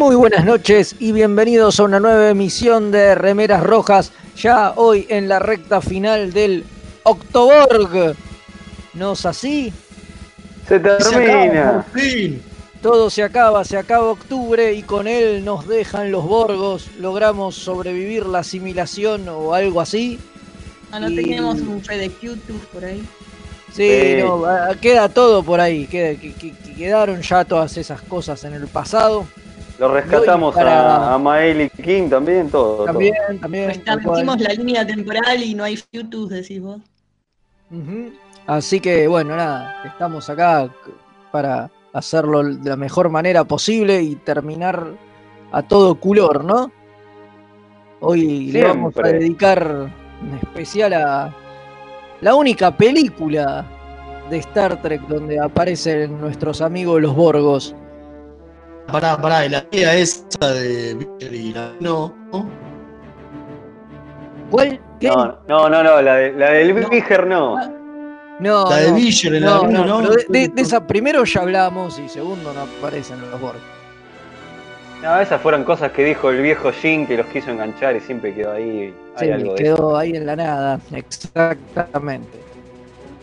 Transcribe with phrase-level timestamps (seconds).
[0.00, 5.28] Muy buenas noches y bienvenidos a una nueva emisión de Remeras Rojas, ya hoy en
[5.28, 6.64] la recta final del
[7.02, 8.16] Octoborg.
[8.94, 9.70] ¿No es así?
[10.66, 11.84] Se termina.
[12.80, 16.86] Todo se acaba, se acaba octubre y con él nos dejan los Borgos.
[16.98, 20.18] Logramos sobrevivir la asimilación o algo así.
[20.92, 23.06] Ah, no Y- teníamos un fe de YouTube por ahí.
[23.74, 24.42] Sí, no,
[24.80, 25.86] queda todo por ahí.
[25.86, 29.26] queda- que- que- que quedaron ya todas esas cosas en el pasado.
[29.80, 32.84] Lo rescatamos para- a, a Mael y King también, todo.
[32.84, 33.68] También, también.
[33.70, 36.80] Restablecimos la línea temporal y no hay YouTube, decís vos.
[38.46, 40.68] Así que bueno, nada, estamos acá
[41.32, 44.86] para hacerlo de la mejor manera posible y terminar
[45.52, 46.70] a todo color, ¿no?
[48.00, 49.90] Hoy le vamos a dedicar
[50.22, 51.34] en especial a
[52.20, 53.64] la única película
[54.28, 57.74] de Star Trek donde aparecen nuestros amigos los Borgos.
[58.92, 62.48] Pará, pará, y la idea esa de Victor y la no, ¿no?
[64.50, 64.80] ¿Cuál?
[64.98, 65.08] ¿Qué?
[65.08, 67.56] No, no, no, no, la, de, la del Víger no.
[68.40, 68.94] No, La de no.
[68.96, 72.08] Villar en No, la no, no, pero de, de- de esa primero ya hablamos y
[72.08, 73.60] segundo no aparecen los Borgos.
[75.02, 78.34] No, esas fueron cosas que dijo el viejo Jin que los quiso enganchar y siempre
[78.34, 78.94] quedó ahí.
[79.16, 82.38] Hay Sí, algo de quedó ahí en la nada, exactamente.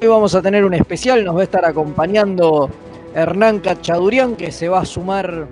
[0.02, 2.70] Hoy vamos a tener un especial, nos va a estar acompañando
[3.18, 5.48] Hernán Cachadurian, que se va a sumar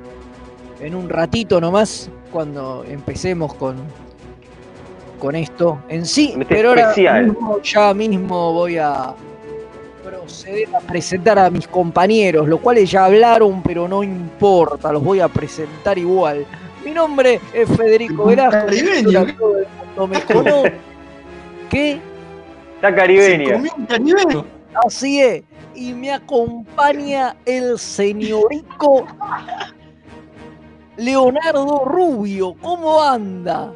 [0.79, 3.77] en un ratito nomás, cuando empecemos con,
[5.17, 6.33] con esto en sí.
[6.33, 9.15] Este Pero ahora mismo, ya mismo voy a
[10.03, 15.19] proceder a presentar a mis compañeros, los cuales ya hablaron, pero no importa, los voy
[15.19, 16.45] a presentar igual.
[16.85, 18.67] Mi nombre es Federico Velasco.
[18.67, 19.19] Caribeño.
[19.19, 20.73] ahora todo el mundo me conoce.
[21.71, 21.99] ¿Qué?
[22.75, 23.63] Está caribeño.
[24.85, 25.41] Así es.
[25.75, 29.05] Y me acompaña el señorico
[30.97, 32.55] Leonardo Rubio.
[32.61, 33.73] ¿Cómo anda?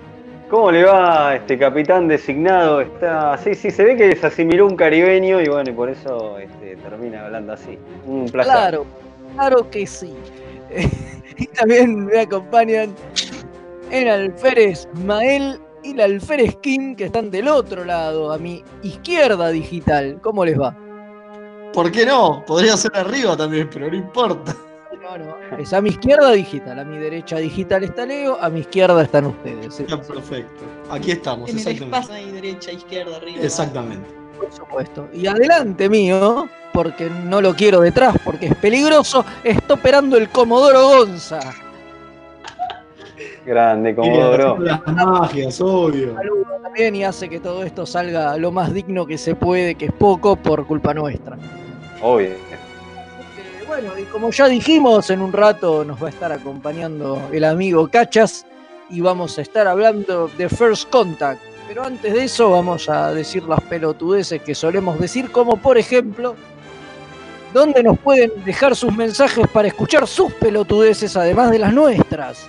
[0.50, 2.82] ¿Cómo le va este capitán designado?
[2.82, 6.40] Está, sí, sí, se ve que se asimiló un caribeño y bueno, y por eso
[6.40, 7.78] este, termina hablando así.
[8.08, 8.52] Un placer.
[8.52, 8.86] Claro,
[9.36, 10.16] claro que sí.
[11.38, 12.96] y también me acompañan
[13.92, 19.50] el alférez Mael y el alférez Kim, que están del otro lado, a mi izquierda
[19.50, 20.20] digital.
[20.22, 20.76] ¿Cómo les va?
[21.80, 22.44] ¿Por qué no?
[22.46, 24.54] Podría ser arriba también, pero no importa.
[25.02, 28.60] No, no, es a mi izquierda digital, a mi derecha digital está Leo, a mi
[28.60, 29.82] izquierda están ustedes.
[29.88, 30.66] Ya, perfecto.
[30.92, 31.98] Aquí estamos, En el exactamente.
[31.98, 33.42] espacio ahí, derecha, izquierda, arriba.
[33.42, 34.10] Exactamente.
[34.38, 35.08] Por supuesto.
[35.14, 40.86] Y adelante mío, porque no lo quiero detrás, porque es peligroso, está operando el Comodoro
[40.86, 41.40] Gonza.
[43.46, 44.60] Grande, Comodoro.
[44.60, 46.14] Las magias, obvio.
[46.14, 49.86] Saludo también y hace que todo esto salga lo más digno que se puede, que
[49.86, 51.38] es poco por culpa nuestra.
[52.02, 52.30] Obvio.
[52.30, 57.22] Así que, bueno, y como ya dijimos, en un rato nos va a estar acompañando
[57.32, 58.46] el amigo Cachas
[58.90, 61.42] y vamos a estar hablando de First Contact.
[61.68, 66.36] Pero antes de eso vamos a decir las pelotudeces que solemos decir, como por ejemplo,
[67.54, 72.48] ¿dónde nos pueden dejar sus mensajes para escuchar sus pelotudeces además de las nuestras?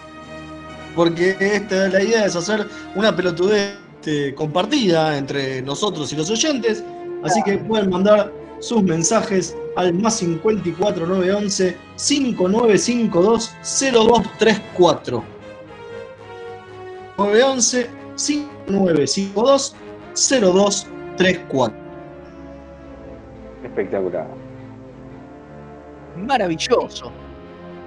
[0.96, 6.82] Porque esta, la idea es hacer una pelotudez este, compartida entre nosotros y los oyentes.
[7.22, 15.24] Así que pueden mandar sus mensajes al más 54 911 5952 0234.
[17.18, 19.76] 911 5952
[20.14, 21.76] 0234.
[23.64, 24.26] Espectacular.
[26.16, 27.10] Maravilloso.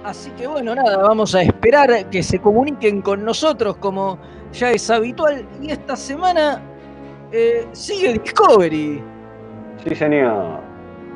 [0.04, 4.18] Así que bueno, nada, vamos a esperar que se comuniquen con nosotros como
[4.52, 5.46] ya es habitual.
[5.62, 6.60] Y esta semana
[7.32, 9.13] eh, sigue Discovery.
[9.82, 10.60] Sí, señor.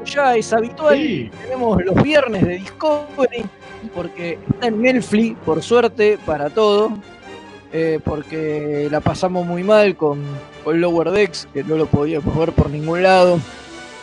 [0.04, 0.96] Ya es habitual.
[0.96, 1.30] Sí.
[1.42, 3.44] Tenemos los viernes de Discovery
[3.94, 6.92] porque está en Netflix, por suerte, para todo.
[7.72, 10.22] eh, porque la pasamos muy mal con,
[10.64, 13.38] con Lower Decks, que no lo podíamos ver por ningún lado.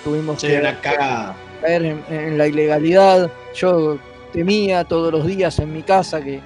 [0.03, 1.35] Tuvimos Sí, que una cagada.
[1.61, 3.31] caer en, en la ilegalidad.
[3.55, 3.97] Yo
[4.33, 6.41] temía todos los días en mi casa que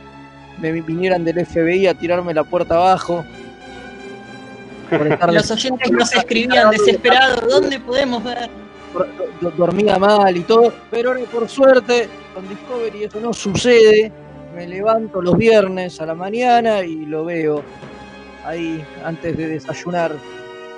[0.61, 3.25] me vinieran del FBI a tirarme la puerta abajo.
[4.89, 8.49] Por estar Los oyentes nos escribían desesperados, ¿dónde podemos ver?
[9.39, 14.11] do- dormía mal y todo, pero ahora por suerte con Discovery eso no sucede.
[14.55, 17.61] Me levanto los viernes a la mañana y lo veo
[18.45, 20.11] ahí antes de desayunar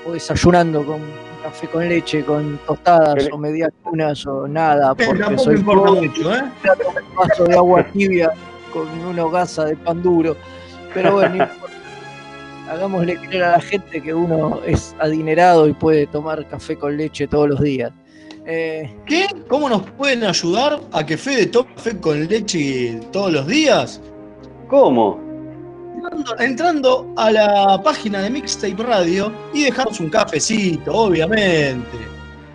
[0.05, 0.99] o desayunando con
[1.41, 5.85] café con leche, con tostadas Pero- o medias lunas o nada, porque Tampoco soy importa
[5.87, 6.43] pobre, mucho, ¿eh?
[7.09, 8.31] un vaso de agua tibia
[8.73, 10.35] con una hogaza de pan duro.
[10.93, 11.75] Pero bueno, no importa.
[12.71, 17.27] Hagámosle creer a la gente que uno es adinerado y puede tomar café con leche
[17.27, 17.91] todos los días.
[18.45, 19.27] Eh, ¿Qué?
[19.49, 24.01] ¿Cómo nos pueden ayudar a que Fede tome café con leche todos los días?
[24.69, 25.19] ¿Cómo?
[25.95, 31.97] Entrando, entrando a la página de Mixtape Radio y dejarnos un cafecito, obviamente.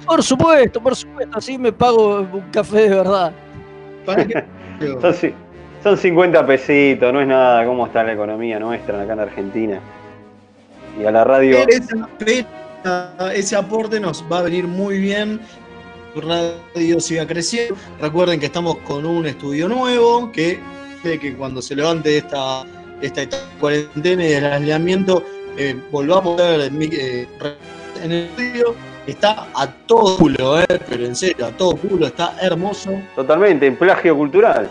[0.07, 3.33] por supuesto, por supuesto, así me pago un café de verdad.
[4.07, 4.45] ¿Para qué?
[5.01, 5.15] Son,
[5.83, 7.65] son 50 pesitos, no es nada.
[7.65, 9.81] ¿Cómo está la economía nuestra acá en Argentina?
[11.01, 11.59] Y a la radio.
[11.69, 15.41] Esa- ese aporte nos va a venir muy bien.
[16.15, 17.77] Radio siga creciendo.
[18.01, 20.61] Recuerden que estamos con un estudio nuevo que,
[21.03, 22.65] que cuando se levante esta,
[23.03, 25.25] esta etapa de cuarentena y del aislamiento,
[25.59, 27.27] eh, volvamos a ver eh,
[28.03, 28.75] en el estudio.
[29.07, 32.91] Está a todo culo, eh, pero en serio, a todo culo, está hermoso.
[33.15, 34.69] Totalmente, en plagio cultural.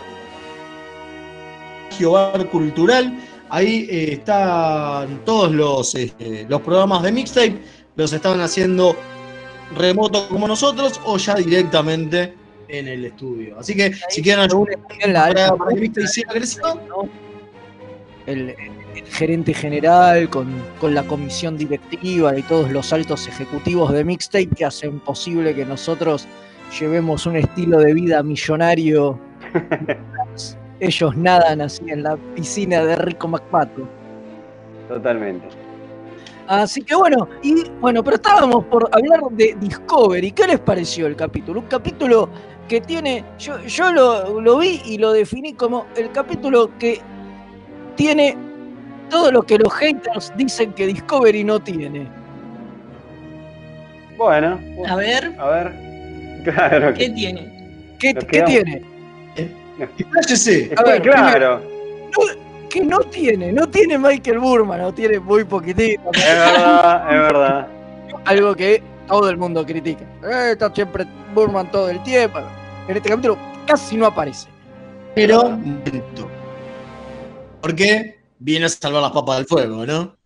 [2.04, 3.12] Bar Cultural.
[3.48, 7.58] Ahí eh, están todos los, eh, los programas de mixtape.
[7.96, 8.96] Los estaban haciendo
[9.74, 12.34] remoto como nosotros o ya directamente
[12.68, 13.58] en el estudio.
[13.58, 17.26] Así que si quieren alta para, para que mixtape siga creciendo, ¿no?
[18.26, 18.54] el,
[18.94, 20.48] el gerente general con,
[20.80, 25.64] con la comisión directiva y todos los altos ejecutivos de Mixtape que hacen posible que
[25.64, 26.26] nosotros
[26.78, 29.18] llevemos un estilo de vida millonario.
[30.80, 33.88] Ellos nadan así en la piscina de Rico McPato.
[34.88, 35.46] Totalmente.
[36.46, 40.30] Así que bueno, y bueno, pero estábamos por hablar de Discovery.
[40.30, 41.60] ¿Qué les pareció el capítulo?
[41.60, 42.28] Un capítulo
[42.68, 47.00] que tiene, yo, yo lo, lo vi y lo definí como el capítulo que
[47.96, 48.36] tiene
[49.10, 52.08] todo lo que los haters dicen que Discovery no tiene.
[54.16, 54.58] Bueno,
[54.88, 55.86] A ver, a ver.
[56.46, 57.96] Claro ¿qué tiene?
[57.98, 58.95] ¿Qué, tiene?
[59.98, 60.72] expláyese.
[60.76, 61.62] A ver, claro.
[62.70, 66.10] Que no tiene, no tiene Michael Burman, no tiene muy poquitito.
[66.12, 67.68] Es verdad, es verdad.
[68.24, 70.04] algo que todo el mundo critica.
[70.24, 72.40] Eh, está siempre Burman todo el tiempo.
[72.88, 74.48] En este capítulo casi no aparece.
[75.14, 75.58] Pero.
[77.60, 80.16] Porque viene a salvar las papas del fuego, ¿no?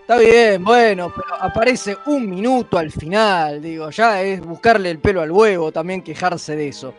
[0.00, 5.20] Está bien, bueno, pero aparece un minuto al final, digo, ya es buscarle el pelo
[5.20, 6.92] al huevo también quejarse de eso.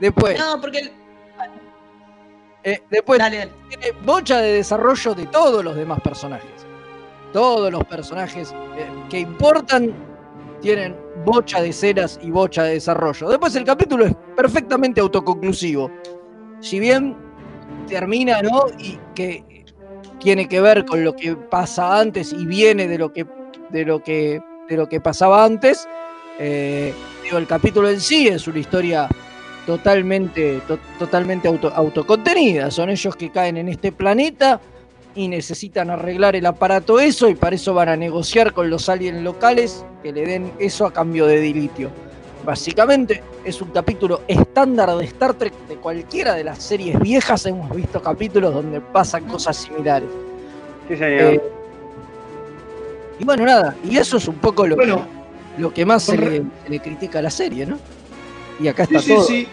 [0.00, 0.90] Después, No, porque.
[2.64, 3.52] Eh, después Dale, dale.
[3.68, 6.66] tiene bocha de desarrollo de todos los demás personajes.
[7.32, 9.92] Todos los personajes eh, que importan
[10.60, 13.28] tienen bocha de escenas y bocha de desarrollo.
[13.28, 15.90] Después el capítulo es perfectamente autoconclusivo.
[16.60, 17.16] Si bien
[17.86, 18.66] termina, ¿no?
[18.78, 19.64] Y que
[20.18, 23.24] tiene que ver con lo que pasa antes y viene de lo que,
[23.70, 25.86] de lo que, de lo que pasaba antes.
[26.40, 26.92] eh,
[27.22, 29.08] digo, el capítulo en sí es una historia
[29.68, 32.70] totalmente, to- totalmente auto- autocontenida.
[32.70, 34.60] Son ellos que caen en este planeta
[35.14, 39.22] y necesitan arreglar el aparato eso y para eso van a negociar con los aliens
[39.22, 41.90] locales que le den eso a cambio de dilitio.
[42.46, 47.44] Básicamente es un capítulo estándar de Star Trek de cualquiera de las series viejas.
[47.44, 50.08] Hemos visto capítulos donde pasan cosas similares.
[50.88, 51.34] Sí, señor.
[51.34, 51.42] Eh,
[53.18, 55.04] y bueno, nada, y eso es un poco lo, Bueno,
[55.56, 57.76] que, lo que más se le, se le critica a la serie, ¿no?
[58.60, 59.22] Y acá está sí, todo.
[59.24, 59.44] sí.
[59.44, 59.48] Sí,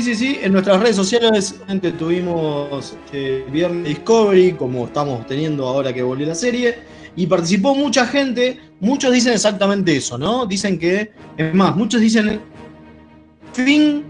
[0.00, 0.38] sí, sí.
[0.42, 1.60] En nuestras redes sociales
[1.98, 6.78] tuvimos eh, Viernes Discovery, como estamos teniendo ahora que volvió la serie.
[7.16, 8.58] y participó mucha gente.
[8.80, 10.46] Muchos dicen exactamente eso, ¿no?
[10.46, 12.40] Dicen que, es más, muchos dicen,
[13.52, 14.04] fin,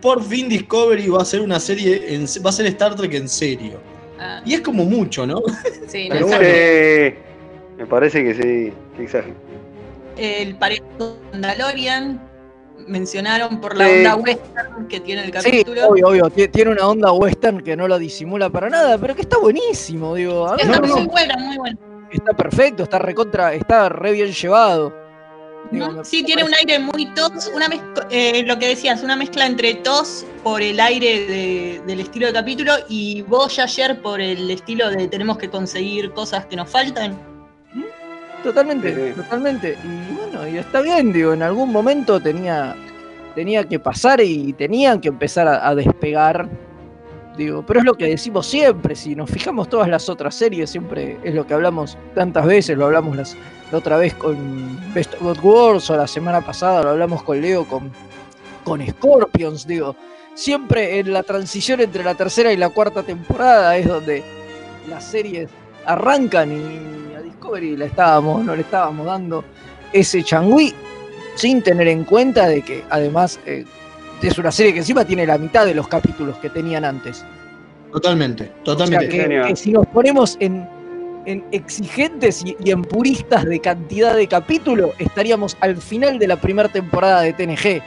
[0.00, 3.28] por fin Discovery va a ser una serie, en- va a ser Star Trek en
[3.28, 3.80] serio.
[4.18, 5.42] Ah, Y es como mucho, ¿no?
[5.88, 6.44] sí, Pero no bueno.
[6.44, 7.14] Sí,
[7.78, 8.72] me parece que sí.
[8.96, 9.34] Qué exagero.
[10.16, 12.20] El parecido Mandalorian
[12.86, 13.92] mencionaron por la Sí.
[13.98, 15.88] onda western que tiene el Sí, capítulo.
[15.88, 16.24] obvio, obvio.
[16.30, 20.14] Tie- Tiene una onda western que no lo disimula para nada, pero que está buenísimo,
[20.14, 20.54] digo.
[20.56, 21.78] Está no, muy buena, muy buena.
[22.10, 24.94] está perfecto, está recontra, está re bien llevado.
[25.70, 25.92] Digo, ¿no?
[25.98, 29.44] me- Sí, tiene un aire muy tos, una mezcla, eh, lo que decías, una mezcla
[29.44, 34.88] entre tos por el aire de- del estilo de capítulo y Voyager por el estilo
[34.88, 37.18] de tenemos que conseguir cosas que nos faltan.
[38.52, 39.12] Totalmente, Sí, sí.
[39.14, 39.78] totalmente.
[39.84, 42.74] Y bueno, y está bien, digo, en algún momento tenía,
[43.34, 46.48] tenía que pasar y tenían que empezar a, a despegar.
[47.36, 51.18] Digo, pero es lo que decimos siempre, si nos fijamos todas las otras series, siempre
[51.22, 53.36] es lo que hablamos tantas veces, lo hablamos las,
[53.70, 57.40] la otra vez con Best of Both Worlds o la semana pasada lo hablamos con
[57.40, 57.92] Leo con,
[58.64, 59.94] con Scorpions, digo.
[60.34, 64.24] Siempre en la transición entre la tercera y la cuarta temporada es donde
[64.88, 65.48] las series
[65.84, 67.14] arrancan y
[67.48, 69.44] Discovery le estábamos, no le estábamos dando
[69.92, 70.74] ese changüí
[71.34, 73.64] sin tener en cuenta de que además eh,
[74.20, 77.24] es una serie que encima tiene la mitad de los capítulos que tenían antes.
[77.92, 79.08] Totalmente, O sea totalmente.
[79.08, 80.68] que, si nos ponemos en,
[81.24, 86.36] en exigentes y, y en puristas de cantidad de capítulos, estaríamos al final de la
[86.36, 87.82] primera temporada de TNG.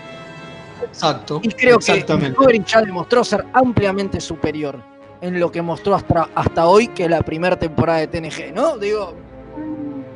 [0.84, 1.40] Exacto.
[1.44, 1.94] Y creo que.
[1.94, 4.80] Discovery ya demostró ser ampliamente superior
[5.22, 8.78] en lo que mostró hasta, hasta hoy que la primera temporada de TNG, ¿no?
[8.80, 9.14] Digo,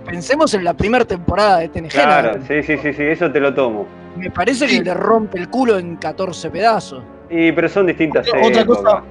[0.05, 1.89] pensemos en la primera temporada de TNG.
[1.89, 2.45] Claro, ¿no?
[2.47, 3.85] sí, sí, sí, sí, eso te lo tomo.
[4.17, 4.77] Me parece Sí.
[4.77, 7.03] que le rompe el culo en 14 pedazos.
[7.29, 9.03] Y pero son distintas Otra- otra cosa-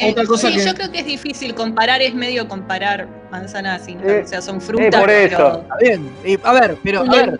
[0.00, 3.88] Eh, Otra cosa sí, que- yo creo que es difícil comparar, es medio comparar manzanas
[3.88, 5.00] y Eh, o sea, son frutas.
[5.00, 5.36] por eso.
[5.36, 6.10] pero Está bien.
[6.24, 7.38] Y, a ver, pero a ver,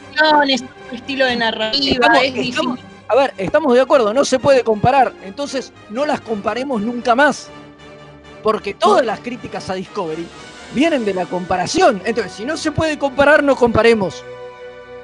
[0.93, 2.69] estilo de narrativa, Estamos- es difícil.
[3.07, 5.13] a ver, estamos de acuerdo, no se puede comparar.
[5.25, 7.49] Entonces, no las comparemos nunca más.
[8.43, 10.27] Porque todas las críticas a Discovery
[10.73, 12.01] vienen de la comparación.
[12.05, 14.25] Entonces, si no se puede comparar, no comparemos.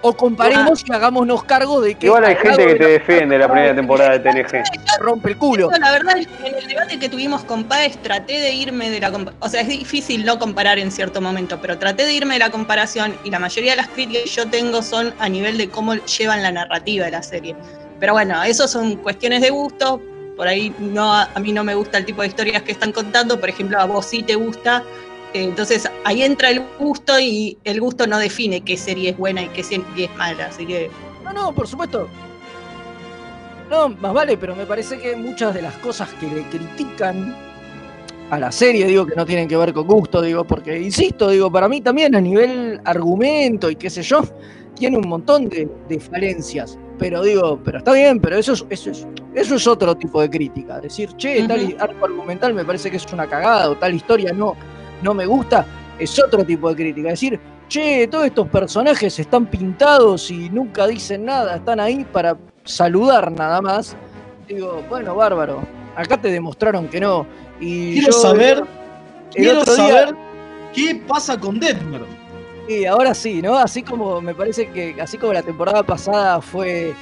[0.06, 2.04] O comparemos y hagámonos cargo de que.
[2.08, 4.62] Igual hay gente que de te defiende la primera temporada de TNG.
[5.00, 5.70] rompe el culo.
[5.80, 9.00] La verdad es que en el debate que tuvimos con Páez traté de irme de
[9.00, 12.34] la compa- o sea, es difícil no comparar en cierto momento, pero traté de irme
[12.34, 15.56] de la comparación y la mayoría de las críticas que yo tengo son a nivel
[15.56, 17.56] de cómo llevan la narrativa de la serie.
[17.98, 20.02] Pero bueno, eso son cuestiones de gusto,
[20.36, 23.40] por ahí no a mí no me gusta el tipo de historias que están contando,
[23.40, 24.82] por ejemplo, a vos sí te gusta.
[25.34, 29.48] Entonces ahí entra el gusto y el gusto no define qué serie es buena y
[29.48, 30.88] qué serie es mala, así que
[31.24, 32.08] No, no, por supuesto.
[33.68, 37.34] No, más vale, pero me parece que muchas de las cosas que le critican
[38.30, 41.50] a la serie, digo que no tienen que ver con gusto, digo, porque, insisto, digo,
[41.50, 44.22] para mí también a nivel argumento y qué sé yo,
[44.76, 46.78] tiene un montón de, de falencias.
[46.98, 50.30] Pero digo, pero está bien, pero eso es, eso es, eso es otro tipo de
[50.30, 50.80] crítica.
[50.80, 54.54] Decir, che, tal arco argumental me parece que es una cagada, o tal historia no,
[55.02, 55.66] no me gusta,
[55.98, 57.08] es otro tipo de crítica.
[57.10, 63.30] Decir, che, todos estos personajes están pintados y nunca dicen nada, están ahí para saludar
[63.32, 63.96] nada más.
[64.48, 65.62] Digo, bueno, bárbaro,
[65.96, 67.26] acá te demostraron que no.
[67.60, 68.64] Y Quiero yo- saber, el
[69.44, 70.14] quiero otro día- saber
[70.74, 72.02] qué pasa con Detmer.
[72.68, 73.56] Sí, ahora sí, ¿no?
[73.56, 76.94] Así como me parece que, así como la temporada pasada fue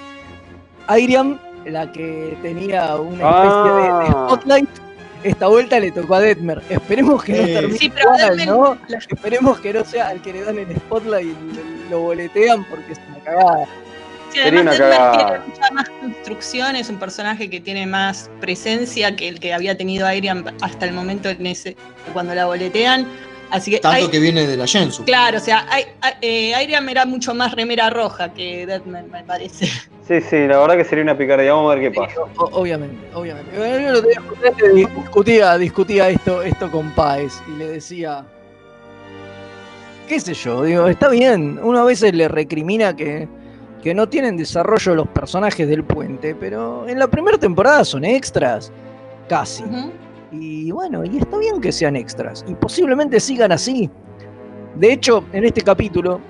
[0.98, 4.26] Iriam la que tenía una especie de- de, Ah.
[4.28, 4.68] spotlight,
[5.24, 6.62] esta vuelta le tocó a Detmer.
[6.68, 8.78] Esperemos que no termine sí, pero igual, Detmer- ¿no?
[8.88, 12.92] la- Esperemos que no sea al que le dan el spotlight y lo boletean porque
[12.92, 13.64] es una cagada.
[14.32, 15.12] Sí, además cagada.
[15.16, 19.76] tiene mucha más construcción, es un personaje que tiene más presencia que el que había
[19.76, 21.76] tenido Airiam hasta el momento en ese
[22.14, 23.06] cuando la boletean.
[23.52, 25.04] Así que, Tanto hay- que viene de la Jensu.
[25.04, 29.22] claro, o sea, hay, hay- eh, Airiam era mucho más remera roja que Deadman, me
[29.24, 29.66] parece.
[30.08, 31.52] Sí, sí, la verdad que sería una picardía.
[31.52, 32.14] Vamos a ver qué pasa.
[32.38, 33.56] O- obviamente, obviamente.
[33.56, 33.94] Bueno,
[34.58, 38.24] yo discutía, discutía esto, esto con Páez y le decía,
[40.08, 43.28] qué sé yo, digo, está bien, uno a veces le recrimina que,
[43.82, 48.72] que no tienen desarrollo los personajes del puente, pero en la primera temporada son extras,
[49.28, 49.62] casi.
[49.62, 49.92] Ujú.
[50.32, 52.44] Y bueno, y está bien que sean extras.
[52.48, 53.90] Y posiblemente sigan así.
[54.76, 56.20] De hecho, en este capítulo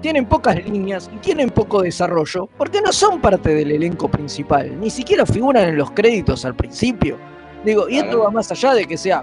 [0.00, 4.80] tienen pocas líneas y tienen poco desarrollo porque no son parte del elenco principal.
[4.80, 7.18] Ni siquiera figuran en los créditos al principio.
[7.64, 9.22] Digo, y esto va más allá de que sea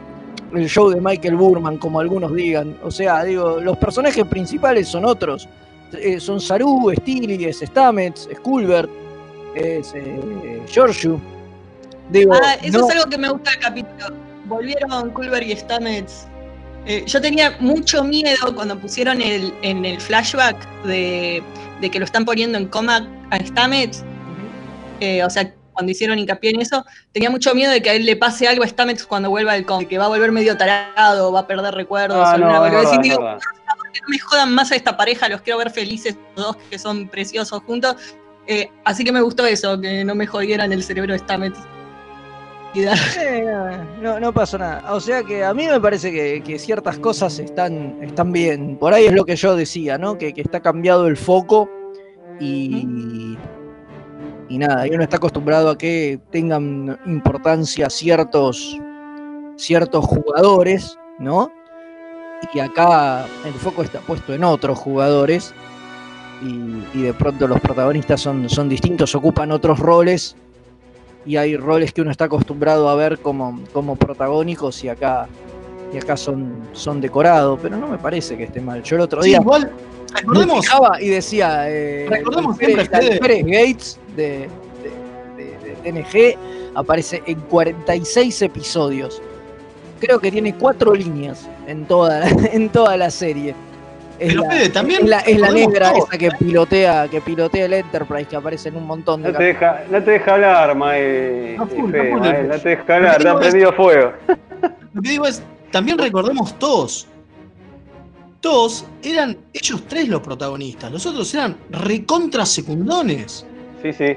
[0.53, 2.77] el show de Michael Burman, como algunos digan.
[2.83, 5.49] O sea, digo, los personajes principales son otros.
[5.93, 8.89] Eh, son Saru, es Stamets, es Culbert,
[9.55, 11.19] es eh, Giorgio.
[12.11, 14.26] Digo, Ah, eso no- es algo que me gusta del capítulo.
[14.47, 16.27] Volvieron Culver y Stamets
[16.85, 21.43] Eh, yo tenía mucho miedo cuando pusieron el, en el flashback de,
[21.81, 24.05] de que lo están poniendo en coma a Stamets.
[25.01, 28.05] Eh, o sea, cuando hicieron hincapié en eso, tenía mucho miedo de que a él
[28.05, 31.29] le pase algo a Stamets cuando vuelva al cómic, que va a volver medio tarado,
[31.33, 32.17] va a perder recuerdos.
[32.25, 33.33] Ah, no, digo, es verdad.
[33.33, 36.45] "Por favor, que no me jodan más a esta pareja, los quiero ver felices los
[36.45, 37.97] dos, que son preciosos juntos.
[38.47, 41.59] Eh, así que me gustó eso, que no me jodieran el cerebro de Stamets.
[44.01, 44.93] No, no pasó nada.
[44.93, 48.77] O sea que a mí me parece que, que ciertas cosas están, están bien.
[48.77, 50.17] Por ahí es lo que yo decía, ¿no?
[50.17, 51.69] Que, que está cambiado el foco
[52.39, 53.37] y,
[54.49, 58.79] y nada, y uno está acostumbrado a que tengan importancia ciertos,
[59.55, 61.51] ciertos jugadores, ¿no?
[62.53, 65.53] Y acá el foco está puesto en otros jugadores
[66.43, 70.35] y, y de pronto los protagonistas son, son distintos, ocupan otros roles
[71.27, 75.27] y hay roles que uno está acostumbrado a ver como, como protagónicos y acá,
[75.93, 78.81] y acá son, son decorados, pero no me parece que esté mal.
[78.83, 79.71] Yo el otro Sí, día igual,
[80.13, 80.65] recordemos,
[81.01, 84.49] y decía, eh, Recordemos el siempre, el Pérez Gates de,
[85.35, 85.57] de- de-
[85.91, 86.37] de TNG
[86.75, 89.21] aparece en 46 episodios.
[89.99, 93.53] Creo que tiene cuatro líneas en toda, en toda la serie.
[94.19, 97.21] Es Pero, la, Fede, también es la, es la negra todo, esa que pilotea, que
[97.21, 100.33] pilotea el Enterprise, que aparece en un montón de No te deja, no te deja
[100.33, 101.55] hablar, Mae.
[101.57, 102.19] No, Fede, no.
[102.19, 104.13] Mae, no te deja hablar, te es- prendido fuego.
[104.93, 107.07] Lo que digo es, también recordemos todos.
[108.41, 110.91] Todos eran ellos tres los protagonistas.
[110.91, 113.45] Los otros eran recontra secundones.
[113.83, 114.15] Sí, sí.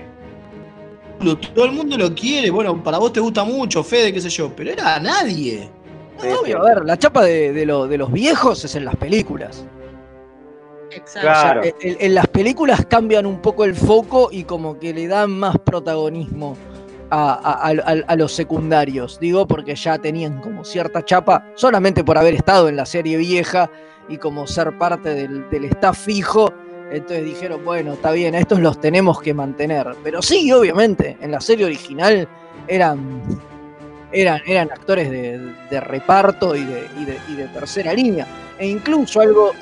[1.55, 2.51] Todo el mundo lo quiere.
[2.51, 4.51] Bueno, para vos te gusta mucho, Fede, qué sé yo.
[4.57, 5.69] Pero era nadie.
[6.21, 6.29] Sí.
[6.29, 9.65] Obvio, a ver, la chapa de, de lo- de los viejos es en las películas.
[10.91, 11.19] Exacto.
[11.31, 11.63] O sea, Claro.
[11.65, 15.57] en, en las películas cambian un poco el foco y como que le dan más
[15.59, 16.57] protagonismo
[17.11, 19.19] a, a- a- a los secundarios.
[19.21, 23.71] Digo, porque ya tenían como cierta chapa, solamente por haber estado en la serie vieja
[24.09, 26.53] y como ser parte del, del staff fijo.
[26.91, 29.87] Entonces dijeron, bueno, está bien, a estos los tenemos que mantener.
[30.03, 32.27] Pero sí, obviamente, en la serie original
[32.67, 33.23] eran,
[34.11, 35.39] eran, eran actores de,
[35.71, 38.27] de reparto y de, y de- y de tercera línea.
[38.59, 39.53] E incluso algo,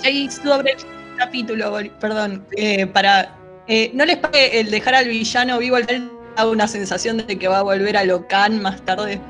[0.42, 0.74] sobre
[1.18, 3.36] capítulo, perdón, eh, para.
[3.66, 5.76] eh, ¿No les parece el dejar al villano vivo
[6.36, 9.20] da una sensación de que va a volver a Locan más tarde?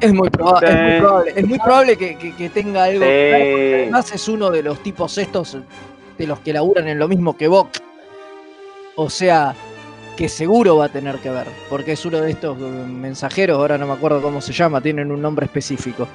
[0.00, 3.00] Es muy, proba- es muy probable, es muy probable que, que- que tenga algo.
[3.00, 3.06] Sí.
[3.06, 5.56] que ver, porque Además es uno de los tipos estos
[6.16, 7.68] de los que laburan en lo mismo que Bok.
[8.96, 9.54] O sea,
[10.16, 13.78] que seguro va a tener que ver, porque es uno de estos eh, mensajeros, ahora
[13.78, 16.08] no me acuerdo cómo se llama, tienen un nombre específico.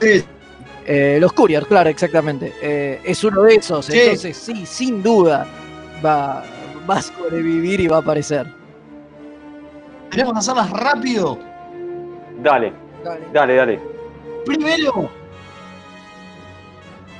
[0.00, 0.22] Sí.
[0.86, 2.52] Eh, los courier, claro, exactamente.
[2.62, 3.98] Eh, es uno de esos, Sí.
[3.98, 5.46] entonces sí, sin duda
[6.04, 6.42] va,
[6.88, 8.46] va a sobrevivir y va a aparecer.
[10.10, 11.38] Queremos hacerlas rápido.
[12.42, 12.72] Dale,
[13.32, 13.80] dale, dale.
[14.44, 15.10] Primero,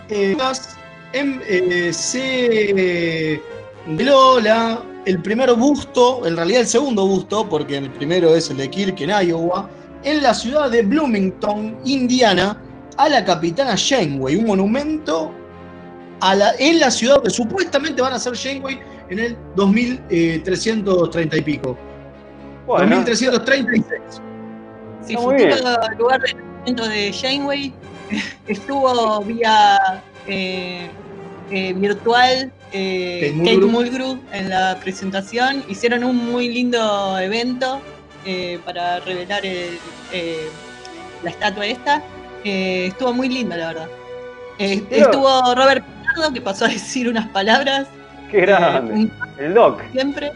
[0.09, 0.37] eh,
[1.13, 3.41] eh, se
[3.87, 8.57] reveló la- el primer busto, en realidad el segundo busto, porque el primero es el
[8.57, 9.69] de Kirk en Iowa,
[10.03, 12.61] en la ciudad de Bloomington, Indiana,
[12.97, 15.33] a la capitana Janeway, un monumento
[16.21, 21.41] a la- en la ciudad donde supuestamente van a ser Janeway en el 2330 y
[21.43, 21.77] pico.
[22.67, 24.01] Bueno, 2336.
[25.07, 27.73] Si muy futuro lugar de nacimiento de Janeway
[28.47, 30.89] estuvo vía eh,
[31.51, 33.71] eh, virtual eh, Kate Mulgrew.
[33.71, 35.65] Mulgrew en la presentación.
[35.69, 37.81] Hicieron un muy lindo evento
[38.25, 39.79] eh, para revelar el,
[40.13, 40.49] eh,
[41.25, 42.03] la estatua esta.
[42.45, 43.89] Eh, estuvo muy lindo, la verdad.
[44.59, 47.87] Eh, estuvo Robert Picardo, que pasó a decir unas palabras.
[48.31, 49.11] qué eh, grande.
[49.39, 49.83] El Doc.
[49.93, 50.33] siempre.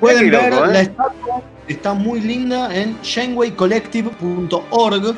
[0.00, 0.72] Pueden Qué ver loco, ¿eh?
[0.72, 5.14] la estatua, está muy linda en shenwaycollective.org.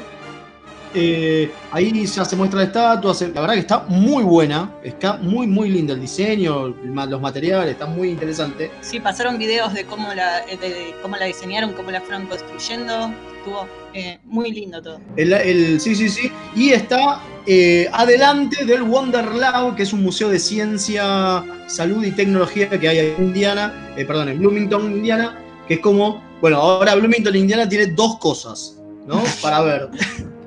[0.97, 5.45] Eh, ahí ya se muestra la estatua, la verdad que está muy buena, está muy
[5.47, 8.71] muy linda el diseño, los materiales, está muy interesante.
[8.81, 13.11] Sí, pasaron videos de cómo la, de cómo la diseñaron, cómo la fueron construyendo.
[13.45, 15.01] Estuvo eh, muy lindo todo.
[15.17, 16.33] El, el- sí, sí, sí.
[16.57, 22.11] Y está eh, adelante del Wonder Lab, que es un museo de ciencia, salud y
[22.13, 26.95] tecnología que hay en Indiana, eh, perdón, en Bloomington, Indiana, que es como, bueno, ahora
[26.95, 29.23] Bloomington, Indiana tiene dos cosas, ¿no?
[29.43, 29.89] Para ver.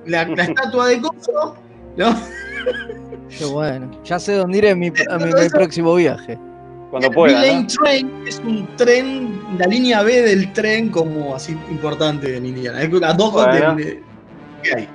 [0.07, 1.55] La, la estatua de Coso,
[1.97, 2.15] ¿no?
[3.37, 3.91] Qué bueno.
[4.05, 6.37] Ya sé dónde iré en mi, a mi- mi Eso- próximo viaje.
[6.89, 7.53] Cuando El pueda.
[7.61, 7.67] ¿no?
[7.67, 12.79] Train es un tren, la línea B del tren como así importante en Indiana.
[12.99, 13.75] Las dos Bueno.
[13.75, 14.01] de-
[14.63, 14.87] que hay.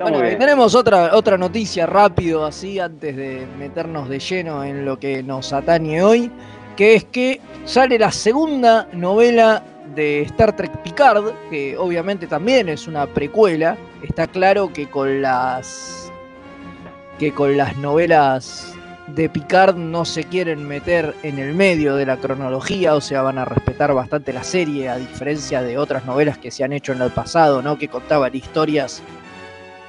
[0.00, 5.24] Bueno, tenemos otra, otra noticia rápido así antes de meternos de lleno en lo que
[5.24, 6.30] nos atañe hoy,
[6.76, 9.62] que es que sale la segunda novela
[9.96, 13.76] de Star Trek Picard, que obviamente también es una precuela.
[14.02, 16.12] Está claro que con las
[17.18, 18.74] que con las novelas
[19.14, 23.38] de Picard no se quieren meter en el medio de la cronología, o sea, van
[23.38, 27.02] a respetar bastante la serie, a diferencia de otras novelas que se han hecho en
[27.02, 27.78] el pasado, ¿no?
[27.78, 29.02] Que contaban historias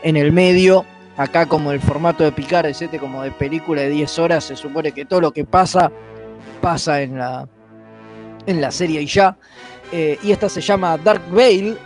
[0.04, 0.86] en el medio.
[1.18, 4.56] Acá como el formato de Picard es este como de película de 10 horas, se
[4.56, 5.92] supone que todo lo que pasa
[6.62, 7.48] pasa en la,
[8.46, 9.38] en la serie y ya.
[9.92, 11.78] Eh, y esta se llama Dark Veil,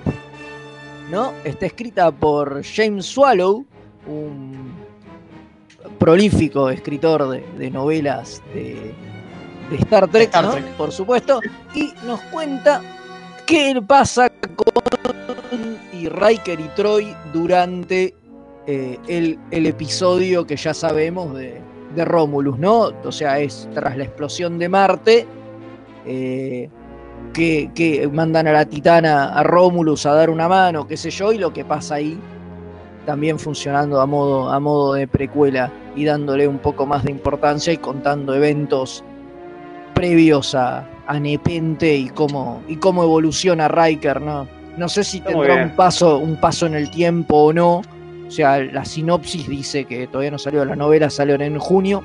[1.09, 1.33] ¿no?
[1.43, 3.65] Está escrita por James Swallow,
[4.07, 4.62] un
[6.03, 8.93] prolífico escritor de, de novelas de,
[9.69, 10.51] de Star Trek, Star ¿no?
[10.51, 10.65] Trek.
[10.75, 11.39] por supuesto,
[11.73, 12.81] y nos cuenta
[13.45, 18.13] qué pasa con y Riker y Troy durante
[18.67, 21.61] eh, el, el episodio que ya sabemos de,
[21.95, 22.91] de Romulus, ¿no?
[23.05, 25.25] O sea, es tras la explosión de Marte.
[26.05, 26.69] eh,
[27.33, 31.31] que, que mandan a la titana a Romulus a dar una mano, qué sé yo,
[31.31, 32.19] y lo que pasa ahí
[33.05, 37.73] también funcionando a modo, a modo de precuela y dándole un poco más de importancia
[37.73, 39.03] y contando eventos
[39.93, 44.47] previos a, a Nepente y cómo, y cómo evoluciona Riker, ¿no?
[44.77, 47.81] No sé si Está tendrá un paso, un paso en el tiempo o no.
[48.27, 52.03] O sea, la sinopsis dice que todavía no salió la novela, salió en junio.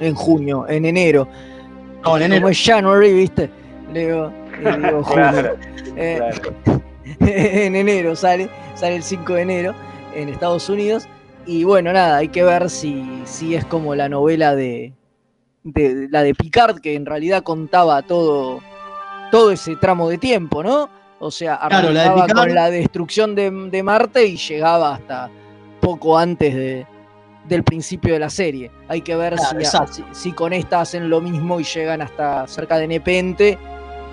[0.00, 1.28] En junio, en enero.
[2.04, 2.40] No, en enero.
[2.42, 3.50] Como es January, ¿viste?
[3.92, 5.30] Leo, eh, digo junio.
[5.30, 5.56] Claro,
[5.96, 6.82] Eh, claro.
[7.20, 9.74] en enero sale, sale el 5 de enero
[10.16, 11.06] en Estados Unidos.
[11.46, 14.92] Y bueno, nada, hay que ver si, si es como la novela de,
[15.62, 18.60] de la de Picard, que en realidad contaba todo,
[19.30, 20.88] todo ese tramo de tiempo, ¿no?
[21.18, 24.94] O sea, Claro, la de arrancaba Picard- con la destrucción de, de Marte y llegaba
[24.96, 25.30] hasta
[25.80, 26.86] poco antes de,
[27.48, 28.72] del principio de la serie.
[28.88, 32.46] Hay que ver Claro, si, si, si con esta hacen lo mismo y llegan hasta
[32.48, 33.56] cerca de Nepente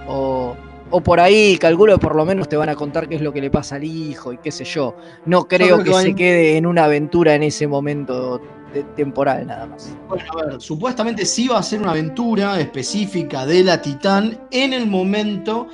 [0.08, 0.56] o,
[0.96, 3.34] o por ahí, calculo que por lo menos te van a contar qué es lo
[3.34, 4.96] que le pasa al hijo y qué sé yo.
[5.26, 8.40] No creo, creo que, se quede en una aventura en ese momento
[8.72, 9.92] de- temporal nada más.
[10.08, 14.72] Bueno, a ver, supuestamente sí va a ser una aventura específica de la Titán en
[14.72, 15.66] el momento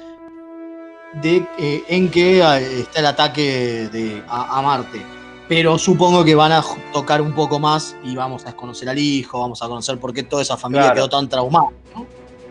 [1.21, 5.01] de, eh, en que eh, está el ataque de, a, a Marte.
[5.49, 9.41] Pero supongo que van a tocar un poco más y vamos a conocer al hijo,
[9.41, 10.95] vamos a conocer por qué toda esa familia Claro.
[10.95, 11.67] quedó tan traumada.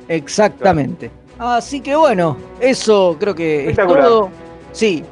[0.09, 1.11] Exactamente.
[1.39, 4.29] Así que bueno, eso creo que es todo.
[4.73, 5.05] Sí,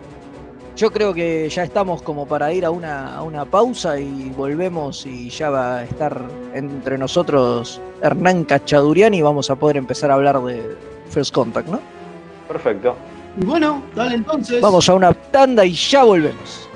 [0.77, 5.07] yo creo que ya estamos como para ir a una, a una pausa y volvemos
[5.07, 6.21] y ya va a estar
[6.53, 10.77] entre nosotros Hernán Cachaduriani y vamos a poder empezar a hablar de
[11.09, 11.81] First Contact, ¿no?
[12.49, 12.97] Perfecto.
[13.41, 14.61] Y bueno, dale entonces.
[14.61, 16.69] Vamos a una tanda y ya volvemos.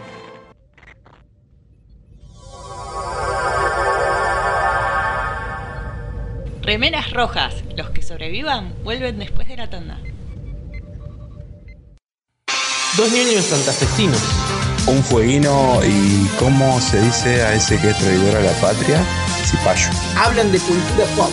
[6.62, 7.59] Remeras rojas.
[8.10, 9.96] Sobrevivan vuelven después de la tanda.
[12.96, 14.18] Dos niños santafesinos.
[14.88, 19.00] Un fueguino y cómo se dice a ese que es traidor a la patria,
[19.44, 19.90] cipayo.
[20.16, 21.30] Hablan de cultura pop.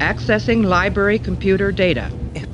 [0.00, 2.10] Accessing library computer data.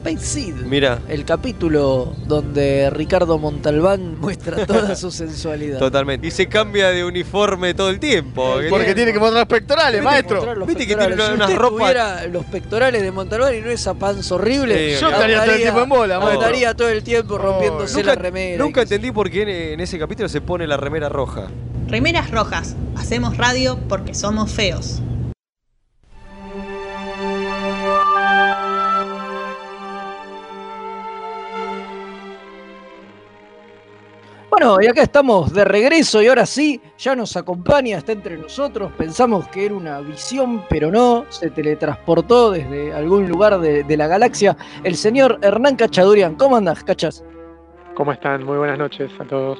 [0.09, 0.55] Space Seed.
[0.66, 5.79] Mira, El capítulo donde Ricardo Montalbán muestra toda su sensualidad.
[5.79, 6.27] totalmente.
[6.27, 8.59] Y se cambia de uniforme todo el tiempo.
[8.61, 10.37] que Porque tiene- que mostrar los pectorales, maestro.
[10.37, 13.71] Mostrar los Viste que tiene una- si usted tuviera los pectorales de Montalbán y no
[13.71, 16.40] esa panza horrible, Sí, Yo estaría todo el tiempo en bola, maestro.
[16.40, 18.64] Estaría todo el tiempo rompiéndose Nunca, la remera.
[18.64, 21.49] nunca entendí por qué en, en ese capítulo se pone la remera roja.
[21.88, 22.75] Remeras rojas.
[22.97, 25.01] Hacemos radio porque somos feos.
[34.59, 38.90] Bueno, y acá estamos de regreso y ahora sí, ya nos acompaña, está entre nosotros.
[38.97, 44.07] Pensamos que era una visión, pero no, se teletransportó desde algún lugar de, de la
[44.07, 44.57] galaxia.
[44.83, 47.23] El señor Hernán Cachadurian, ¿cómo andas, Cachas?
[47.97, 48.45] ¿Cómo están?
[48.45, 49.59] Muy buenas noches a todos.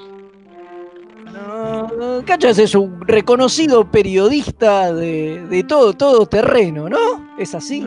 [1.27, 7.35] Uh, Cachas es un reconocido periodista de, de todo, todo terreno, ¿no?
[7.39, 7.87] ¿Es así?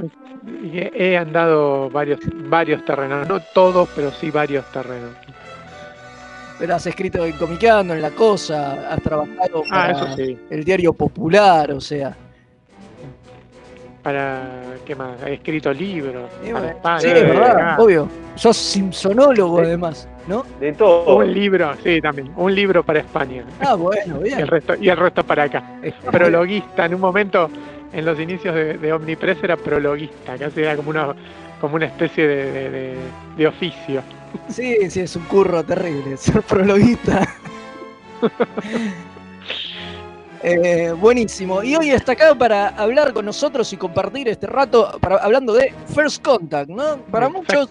[0.72, 2.20] He andado varios,
[2.52, 5.16] varios terrenos, no todos, pero sí varios terrenos.
[6.60, 10.38] Pero has escrito en Comiqueando, en La Cosa, has trabajado Ah, para eso sí.
[10.50, 12.16] el diario Popular, o sea.
[14.04, 14.44] Para,
[14.86, 15.22] ¿qué más?
[15.26, 16.30] He escrito libros.
[16.42, 17.78] Para bueno, España, sí, es verdad, acá.
[17.80, 18.08] obvio.
[18.36, 20.46] Sos simpsonólogo además, ¿no?
[20.60, 21.18] De todo.
[21.18, 22.32] Un libro, sí, también.
[22.38, 23.44] Un libro para España.
[23.60, 24.40] Ah, bueno, Y bien.
[24.40, 25.64] el resto, y el resto para acá.
[26.12, 27.50] Prologuista, en un momento,
[27.92, 31.14] en los inicios de, de Omnipress era prologuista, casi era como una,
[31.60, 32.96] como una especie de, de- de-
[33.38, 34.02] de oficio.
[34.50, 37.28] Sí, sí, es un curro terrible, ser prologuista.
[40.42, 41.64] Eh, buenísimo.
[41.64, 45.74] Y hoy está acá para hablar con nosotros y compartir este rato, para, hablando de
[45.94, 46.98] First Contact, ¿no?
[47.12, 47.70] Para muchos,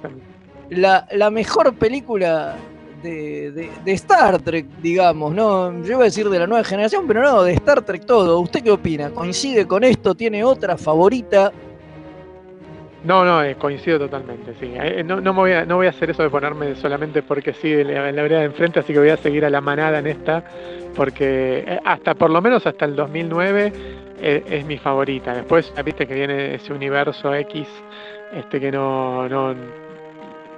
[0.69, 2.57] la, la mejor película
[3.03, 5.73] de, de- de Star Trek, digamos, ¿no?
[5.83, 8.39] Yo iba a decir de la nueva generación, pero no, de Star Trek todo.
[8.41, 9.11] ¿Usted qué opina?
[9.11, 10.15] ¿Coincide con esto?
[10.15, 11.51] ¿Tiene otra favorita?
[13.05, 14.73] No, no, eh, coincido totalmente, sí.
[14.75, 17.53] Eh, no, no, me voy a, no voy a hacer eso de ponerme solamente porque
[17.53, 20.01] sí en la, la vereda de enfrente, así que voy a seguir a la manada
[20.01, 20.43] en esta,
[20.97, 23.73] porque eh, hasta por lo menos hasta el 2009
[24.21, 25.33] eh, es mi favorita.
[25.33, 27.69] Después, viste que viene ese universo X,
[28.33, 29.55] este que no, no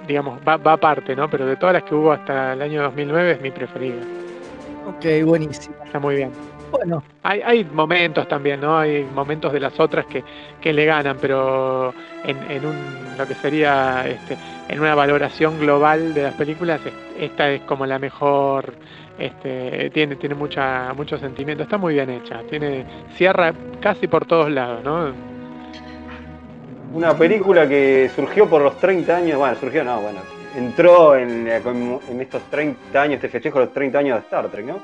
[0.07, 1.29] digamos, va, va aparte, ¿no?
[1.29, 4.01] Pero de todas las que hubo hasta el año 2009 es mi preferida.
[4.85, 5.75] Ok, buenísimo.
[5.85, 6.31] Está muy bien.
[6.71, 8.77] Bueno, Hay, hay momentos también, ¿no?
[8.79, 10.23] Hay momentos de las otras que,
[10.61, 12.75] que le ganan, pero en, en un,
[13.17, 14.37] lo que sería este,
[14.69, 18.73] en una valoración global de las películas, es- esta es como la mejor,
[19.19, 22.85] este, tiene, tiene mucha, mucho sentimiento, está muy bien hecha, tiene,
[23.17, 25.11] cierra casi por todos lados, ¿no?
[26.93, 30.19] Una película que surgió por los 30 años, bueno, surgió no, bueno,
[30.55, 34.65] entró en, conmo- en estos 30 años, este festejo los 30 años de Star Trek,
[34.65, 34.79] ¿no?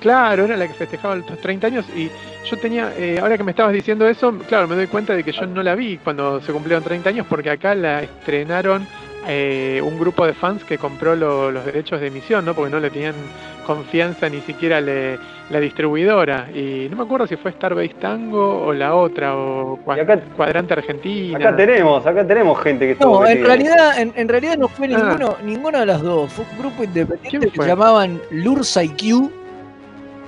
[0.00, 2.10] Claro, era la que festejaba los 30 años y
[2.44, 5.32] yo tenía, eh, ahora que me estabas diciendo eso, claro, me doy cuenta de que
[5.32, 8.86] yo no la vi cuando se cumplieron 30 años porque acá la estrenaron
[9.26, 12.52] eh, un grupo de fans que compró lo- los derechos de emisión, ¿no?
[12.54, 13.14] Porque no le tenían
[13.64, 15.18] confianza ni siquiera le-
[15.50, 16.48] la distribuidora.
[16.54, 21.36] Y no me acuerdo si fue Starbase Tango o la otra, o Cua- Cuadrante Argentina.
[21.38, 24.88] Acá tenemos, acá tenemos gente que No, en realidad, en, en realidad no fue Ah.
[24.90, 26.32] ninguno, ninguna de las dos.
[26.32, 29.30] Fue un grupo independiente que se llamaban Lursa IQ.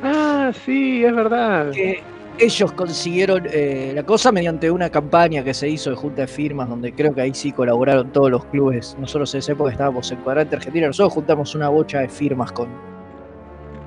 [0.02, 1.70] Ah, sí, es verdad.
[1.70, 2.02] Que
[2.38, 6.68] ellos consiguieron eh, la cosa mediante una campaña que se hizo de junta de firmas,
[6.68, 8.94] donde creo que ahí sí colaboraron todos los clubes.
[9.00, 12.68] Nosotros en esa época estábamos en Cuadrante Argentina, nosotros juntamos una bocha de firmas con.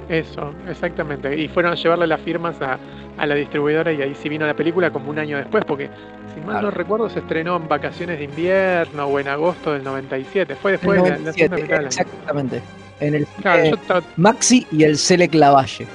[0.10, 1.38] Eso, exactamente.
[1.38, 2.80] Y fueron a llevarle las firmas a,
[3.17, 5.89] a la distribuidora y ahí sí vino la película como un año después, porque
[6.34, 10.56] si mal no recuerdo se estrenó en vacaciones de invierno o en agosto del 97.
[10.56, 12.62] Fue después de la, la 97, exactamente.
[13.00, 15.88] En el Claro, yo Maxi y el Selec Lavalle.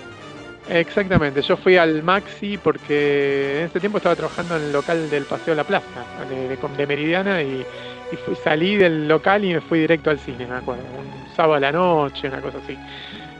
[0.71, 5.25] Exactamente, yo fui al Maxi porque en ese tiempo estaba trabajando en el local del
[5.25, 5.87] Paseo de la Plaza,
[6.31, 7.67] de, de- de Meridiana, y,
[8.11, 11.55] y fui- salí del local y me fui directo al cine, me acuerdo, un sábado
[11.55, 12.79] a la noche, una cosa así.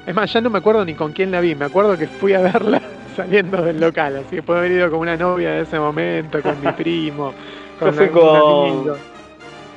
[0.07, 2.35] Es más, ya no me acuerdo ni con quién la vi, me acuerdo que fui
[2.35, 2.81] a verla
[3.17, 6.61] saliendo del local, así que puedo haber ido con una novia de ese momento, con
[6.61, 7.33] mi primo,
[7.81, 8.37] Yo con fui algún con.
[8.37, 8.97] amigo.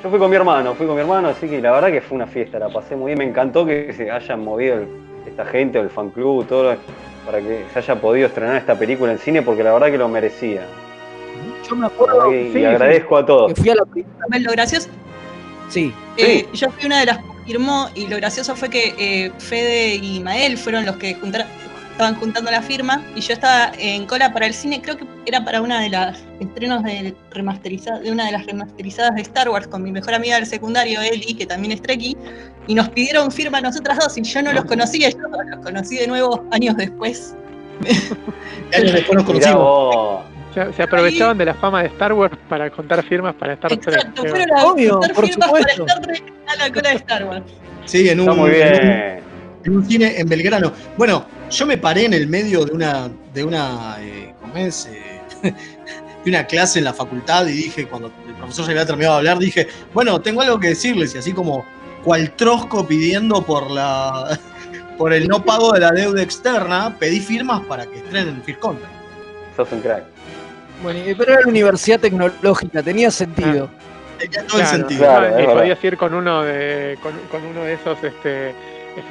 [0.03, 2.15] Yo fui con mi hermano, fui con mi hermano, así que la verdad que fue
[2.17, 3.17] una fiesta, la pasé muy bien.
[3.19, 4.87] Me encantó que se hayan movido el-
[5.25, 6.75] esta gente, el fan club, todo,
[7.25, 10.07] para que se haya podido estrenar esta película en cine, porque la verdad que lo
[10.07, 10.61] merecía.
[11.67, 12.31] Yo me acuerdo.
[12.33, 13.53] Y, y Sí, agradezco a todos.
[13.53, 14.39] Que fui a la.
[14.39, 14.87] Lo gracioso,
[15.69, 15.91] Sí.
[16.17, 20.19] eh, yo fui una de las firmó y lo gracioso fue que eh, Fede y
[20.19, 21.47] Mael fueron los que juntaron,
[21.91, 25.43] estaban juntando la firma y yo estaba en cola para el cine, creo que era
[25.43, 29.67] para una de las estrenos de, remasterizada, de una de las remasterizadas de Star Wars
[29.67, 32.15] con mi mejor amiga del secundario, Eli, que también es Trekkie,
[32.67, 35.97] y nos pidieron firma a nosotras dos y yo no los conocía, yo los conocí
[35.97, 37.33] de nuevo años después.
[38.73, 40.36] Años después nos conocimos.
[40.65, 43.95] Se, se aprovechaban de la fama de Star Wars para contar firmas para Star Trek.
[43.95, 45.85] Exacto, Qué fueron a Obvio, juntar por firmas supuesto.
[45.85, 47.43] para Star Trek a la cola de Star Wars.
[47.85, 49.19] Sí, en un, muy en un- bien.
[49.65, 50.71] en un cine en Belgrano.
[50.97, 54.87] Bueno, yo me paré en el medio de una, de una, eh, ¿cómo es?
[54.87, 55.21] Eh,
[56.23, 59.19] de una clase en la facultad y dije, cuando el profesor ya había terminado de
[59.19, 61.65] hablar, dije, bueno, tengo algo que decirles, y así como
[62.03, 64.37] cual trosco pidiendo por la
[64.97, 68.91] por el no pago de la deuda externa, pedí firmas para que estrenen Fear Contact.
[69.55, 70.03] Sos un crack.
[70.81, 73.69] Bueno, y- pero era la universidad tecnológica, tenía sentido.
[74.19, 74.99] Tenía todo el Claro, sentido.
[75.03, 78.53] Claro, y podías ir con uno de con, con uno de esos este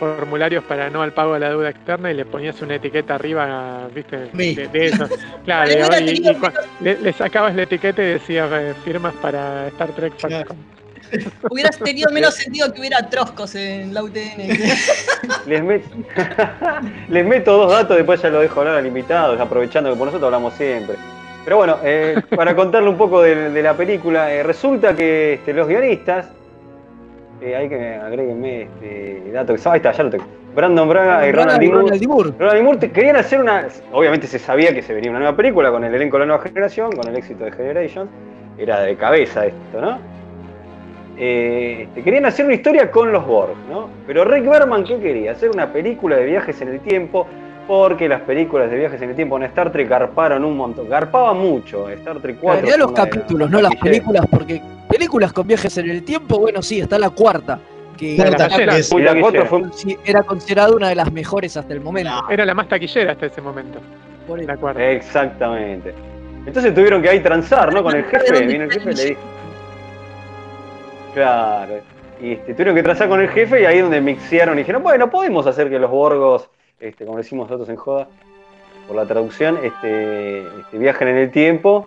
[0.00, 3.86] formularios para no al pago de la deuda externa y le ponías una etiqueta arriba,
[3.94, 5.08] viste, de, de eso.
[5.44, 5.74] Claro, y-
[6.10, 10.56] y- y le, le sacabas la etiqueta y decías eh, firmas para Star Trek Falcon.
[11.50, 14.38] Hubieras tenido menos sentido que hubiera troscos en la UTN.
[15.46, 15.84] Les, met-
[17.08, 20.26] Les meto dos datos, después ya lo dejo hablar al invitado, aprovechando que por nosotros
[20.26, 20.96] hablamos siempre.
[21.46, 25.54] Pero bueno, eh, para contarle un poco de, de la película, eh, resulta que este,
[25.54, 26.28] los guionistas,
[27.40, 30.24] eh, hay que agréguenme este dato que ahí está, ya lo tengo.
[30.56, 31.70] Brandon Braga y Ronald.
[31.70, 32.08] Ronald D.
[32.08, 32.30] Moore.
[32.36, 32.62] Ronald D.
[32.64, 33.68] Moore te- querían hacer una.
[33.92, 36.42] Obviamente se sabía que se venía una nueva película con el elenco de la nueva
[36.42, 38.08] generación, con el éxito de Generation.
[38.58, 39.98] Era de cabeza esto, ¿no?
[41.18, 43.88] Eh, querían hacer una historia con los Borg, ¿no?
[44.06, 45.32] Pero Rick Berman, ¿qué quería?
[45.32, 47.26] Hacer una película de viajes en el tiempo,
[47.66, 50.88] porque las películas de viajes en el tiempo en Star Trek garparon un montón.
[50.88, 51.88] Garpaba mucho.
[51.90, 52.68] Star Trek 4.
[52.68, 56.80] En los capítulos, no las películas, porque películas con viajes en el tiempo, bueno, sí,
[56.80, 57.58] está la cuarta,
[57.96, 59.46] que Cuarta, la es- la Muy 4 taquillera.
[59.46, 59.62] fue.
[59.72, 62.10] sí, era considerada una de las mejores hasta el momento.
[62.30, 63.78] Era la más taquillera hasta ese momento.
[64.26, 64.48] Por eso.
[64.48, 64.90] La cuarta.
[64.90, 65.94] Exactamente.
[66.46, 67.82] Entonces tuvieron que ahí transar, ¿no?
[67.82, 69.20] Con el jefe, vino el jefe y le dijo.
[71.14, 71.74] Claro.
[72.20, 74.82] Y este, tuvieron que transar con el jefe y ahí es donde mixearon y dijeron,
[74.82, 76.48] bueno, podemos hacer que los borgos,
[76.80, 78.08] este, como decimos nosotros en Joda,
[78.86, 81.86] por la traducción, este, este, viajen en el tiempo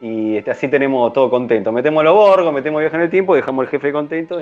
[0.00, 1.72] y este, así tenemos todo contento.
[1.72, 4.40] Metemos los borgos, metemos viaje en el tiempo, dejamos al jefe contento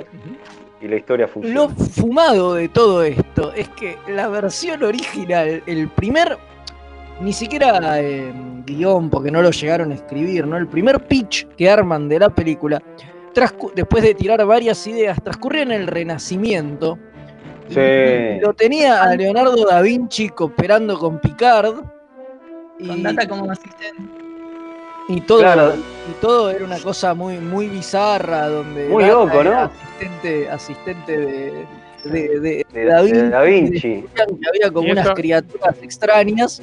[0.81, 1.55] y la historia funciona.
[1.55, 6.37] Lo fumado de todo esto es que la versión original, el primer,
[7.21, 8.33] ni siquiera eh,
[8.65, 10.57] guion, porque no lo llegaron a escribir, ¿no?
[10.57, 12.81] El primer pitch que arman de la película,
[13.75, 16.97] después de tirar varias ideas, transcurría en el Renacimiento.
[17.73, 18.39] Sí.
[18.41, 21.75] Lo tenía a Leonardo da Vinci cooperando con Picard.
[22.79, 24.01] Y, Con data como asistente.
[25.07, 25.73] y todo, Claro.
[26.09, 29.59] y todo era una cosa muy, muy bizarra, donde Muy Data loco, era ¿no?
[29.71, 31.65] Asistente, asistente de,
[32.05, 33.17] de- de- De- de Da Vinci.
[33.21, 33.87] de Da Vinci.
[33.87, 36.61] y decían que había como unas criaturas extrañas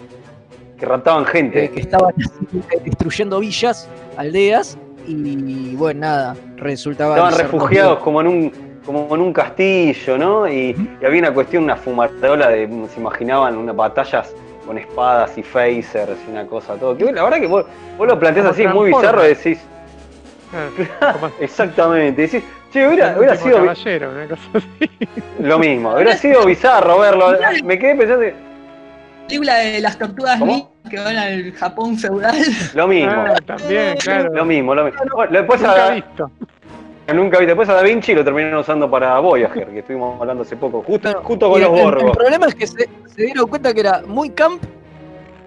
[0.76, 1.64] Que raptaban gente.
[1.64, 2.12] eh, que estaban
[2.84, 7.14] destruyendo villas, aldeas, y bueno, nada, resultaba.
[7.14, 8.52] Estaban refugiados como en un
[8.88, 10.48] como en un castillo, ¿no?
[10.48, 14.32] Y, y había una cuestión, una fumarola de, se imaginaban unas batallas
[14.66, 16.96] con espadas y phasers y una cosa, todo.
[16.96, 17.66] Que la verdad que vos,
[17.98, 19.60] vos lo planteás Como así, muy bizarro, decís,
[21.38, 24.90] exactamente, decís, che, hubiera, sido caballero, una cosa así.
[25.38, 27.36] lo mismo, hubiera sido bizarro verlo.
[27.64, 28.24] Me quedé pensando,
[29.26, 30.40] película de las tortugas
[30.88, 32.38] que van al Japón feudal.
[32.72, 34.32] lo mismo, Ah, también, claro.
[34.32, 35.00] lo mismo, lo mismo.
[35.14, 36.30] Bueno, después Nunca a, visto.
[37.14, 40.56] Nunca vi, después a Da Vinci lo terminaron usando para Voyager, que estuvimos hablando hace
[40.56, 42.16] poco, justo, justo con los el- el, el borgos.
[42.16, 44.62] problema es que se, se dieron cuenta que era muy camp,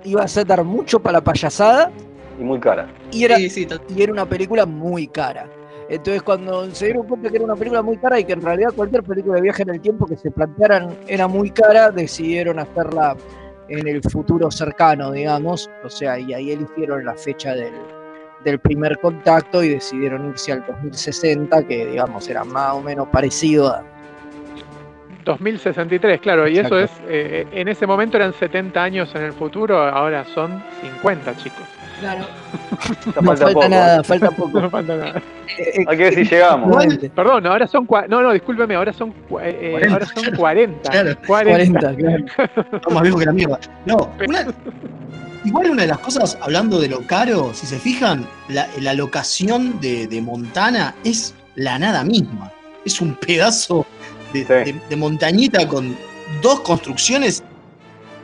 [0.04, 1.92] iba a dar mucho para la payasada,
[2.40, 2.88] Y muy cara.
[3.12, 5.48] y era, Sí, sí, to- y era una película muy cara.
[5.90, 8.70] Entonces cuando se dieron cuenta que era una película muy cara y que en realidad
[8.74, 13.18] cualquier película de viaje en el tiempo que se plantearan era muy cara, decidieron hacerla
[13.68, 15.70] en el futuro cercano, digamos.
[15.84, 17.74] O sea, y ahí eligieron la fecha del,
[18.44, 23.70] del primer contacto y decidieron irse al 2060, que digamos era más o menos parecido
[23.70, 23.84] a...
[25.24, 29.78] 2063, claro, y eso es, eh, en ese momento eran 70 años en el futuro,
[29.80, 31.60] ahora son 50, chicos.
[32.00, 32.26] Claro.
[33.06, 33.70] No falta falta poco.
[33.70, 34.60] nada, falta poco.
[34.62, 35.22] No falta nada.
[35.60, 36.70] Eh, Hay que ver si llegamos.
[36.72, 39.10] Igual- Perdón, ahora son, no, no, discúlpeme, ahora son,
[39.44, 39.94] eh, eh, 40.
[39.94, 40.90] ahora son 40.
[40.90, 41.16] Claro.
[41.28, 41.80] 40.
[41.80, 42.26] 40, claro.
[42.78, 43.60] Estamos más viejos que la mierda.
[43.86, 44.48] No, una-
[45.46, 49.80] igual una de las cosas, hablando de lo caro, si se fijan, la, la locación
[49.82, 52.52] de, de Montana es la nada misma.
[52.86, 53.86] Es un pedazo
[54.34, 54.48] de, Sí.
[54.72, 55.96] de- de montañita con
[56.42, 57.44] dos construcciones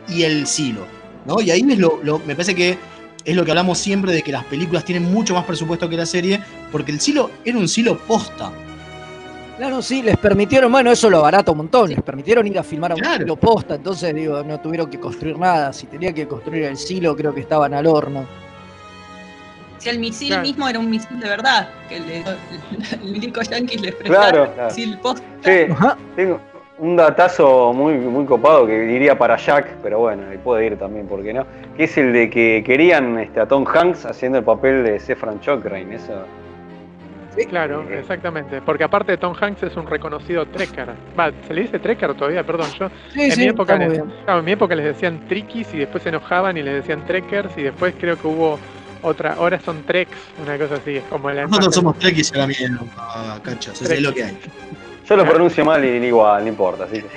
[0.07, 0.85] y el silo.
[1.25, 1.41] ¿no?
[1.41, 2.77] Y ahí es lo, lo- me parece que
[3.25, 6.05] es lo que hablamos siempre de que las películas tienen mucho más presupuesto que la
[6.05, 6.39] serie,
[6.71, 8.51] porque el silo era un silo posta.
[9.57, 12.91] Claro, sí, les permitieron, bueno, eso lo barato un montón, les permitieron ir a filmar
[12.91, 13.17] a un Claro.
[13.17, 17.15] silo posta, entonces digo, no tuvieron que construir nada, si tenían que construir el silo
[17.15, 18.25] creo que estaban al horno.
[19.79, 20.43] Si el misil Claro.
[20.43, 22.17] mismo era un misil de verdad, que le,
[23.03, 24.69] el milico yanquis les Claro, prestaron claro.
[24.69, 25.23] misil post.
[25.43, 25.97] Sí, Ajá.
[26.15, 26.39] tengo,
[26.79, 31.07] un datazo muy, muy copado que diría para Jack, pero bueno, y puede ir también,
[31.07, 31.45] ¿por qué no?
[31.75, 35.39] Que es el de que querían este, a Tom Hanks haciendo el papel de Sefran
[35.39, 35.95] Cochrane.
[35.95, 36.13] Eso.
[37.45, 38.61] Claro, exactamente.
[38.61, 40.89] Porque aparte Tom Hanks es un reconocido trekker.
[41.17, 42.43] Va, ¿se le dice trekker todavía?
[42.43, 45.77] Perdón, yo Sí, en, sí, mi época les, en mi época les decían triquis y
[45.77, 48.59] después se enojaban y les decían trekkers y después creo que hubo
[49.01, 52.47] otra, ahora son treks, una cosa así, es como la Nosotros somos trekkies a la
[52.47, 52.79] mierda,
[53.43, 53.81] cachas.
[53.81, 54.37] Es lo que hay.
[55.07, 56.83] Yo lo pronuncio mal y igual, no importa.
[56.83, 57.07] Así que...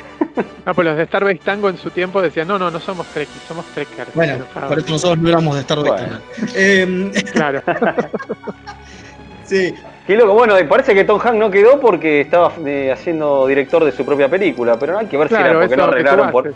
[0.65, 3.43] No, pues los de Starbase Tango en su tiempo decían, no, no, no somos trekkies,
[3.49, 4.15] somos trekkers.
[4.15, 6.03] Bueno, por eso nosotros no éramos de Star Wars.
[6.03, 6.21] Bueno.
[6.55, 7.63] Eh, Claro.
[9.45, 9.75] sí,
[10.11, 13.93] Qué loco, bueno, parece que Tom Hanks no quedó porque estaba eh, haciendo director de
[13.93, 16.53] su propia película, pero hay que ver si Claro, era porque no arreglaron por.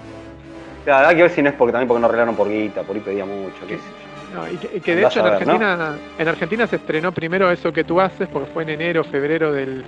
[0.85, 2.97] Claro, hay que ver si no es porque también porque no arreglaron por guita, por
[2.97, 3.85] ahí pedía mucho, qué sé
[4.33, 4.41] yo.
[4.41, 5.27] No, y que, y que de hecho en.
[5.27, 9.53] Argentina, en Argentina se estrenó primero eso que tú haces, porque fue en enero, febrero
[9.53, 9.85] del,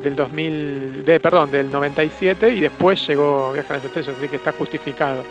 [0.00, 4.36] del 2000, de, perdón, del 97, y después llegó Viaje a las Estrellas, así que
[4.36, 5.24] está justificado.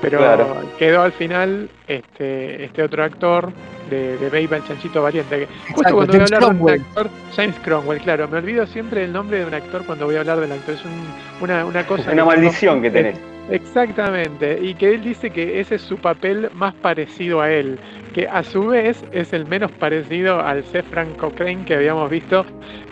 [0.00, 0.46] Pero Claro.
[0.78, 3.50] quedó al final este, este otro actor
[3.90, 5.38] de, de Babe el Chanchito Valiente.
[5.40, 8.38] que justo Exacto, cuando voy a James hablar de un actor, James Cromwell, claro, me
[8.38, 10.74] olvido siempre el nombre de un actor cuando voy a hablar del actor.
[10.74, 11.06] Es un-
[11.42, 12.10] una, una cosa.
[12.12, 13.18] Una que maldición que tenés.
[13.48, 17.78] Exactamente, y que él dice que ese es su papel más parecido a él,
[18.12, 22.44] que a su vez es el menos parecido al Sefran Cochrane que habíamos visto,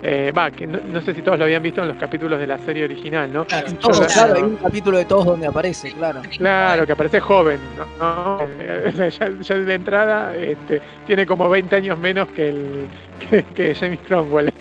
[0.03, 2.47] eh, va, que no, no sé si todos lo habían visto en los capítulos de
[2.47, 3.45] la serie original, ¿no?
[3.47, 3.67] claro.
[3.81, 6.21] Todos, Yo- claro, hay un capítulo de todos donde aparece, claro.
[6.39, 7.59] Claro, que aparece joven,
[7.99, 8.39] ¿no?
[9.19, 12.87] Ya, ya de entrada este, tiene como 20 años menos que el
[13.31, 14.53] que, que James Cromwell,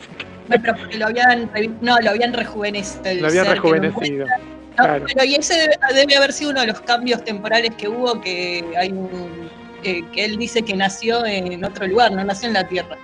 [0.48, 1.50] Bueno, pero porque lo habían,
[1.82, 3.22] no, lo habían rejuvenecido.
[3.22, 4.26] lo habían rejuvenecido.
[4.28, 4.34] No,
[4.86, 5.06] Claro.
[5.14, 8.64] pero y ese debe, debe haber sido uno de los cambios temporales que hubo, que
[8.76, 9.48] hay un,
[9.84, 12.98] eh, que él dice que nació en otro lugar, no nació en la Tierra,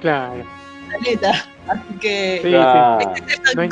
[0.00, 0.44] Claro,
[0.88, 1.44] planeta.
[1.68, 2.98] Así que sí, Claro.
[3.16, 3.22] sí.
[3.28, 3.62] este No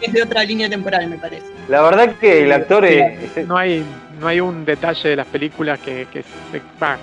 [0.00, 1.46] es de otra línea temporal, me parece.
[1.68, 3.84] La verdad que el actor Sí, es, es- no hay
[4.20, 6.96] no hay un detalle de las películas que, que se- va,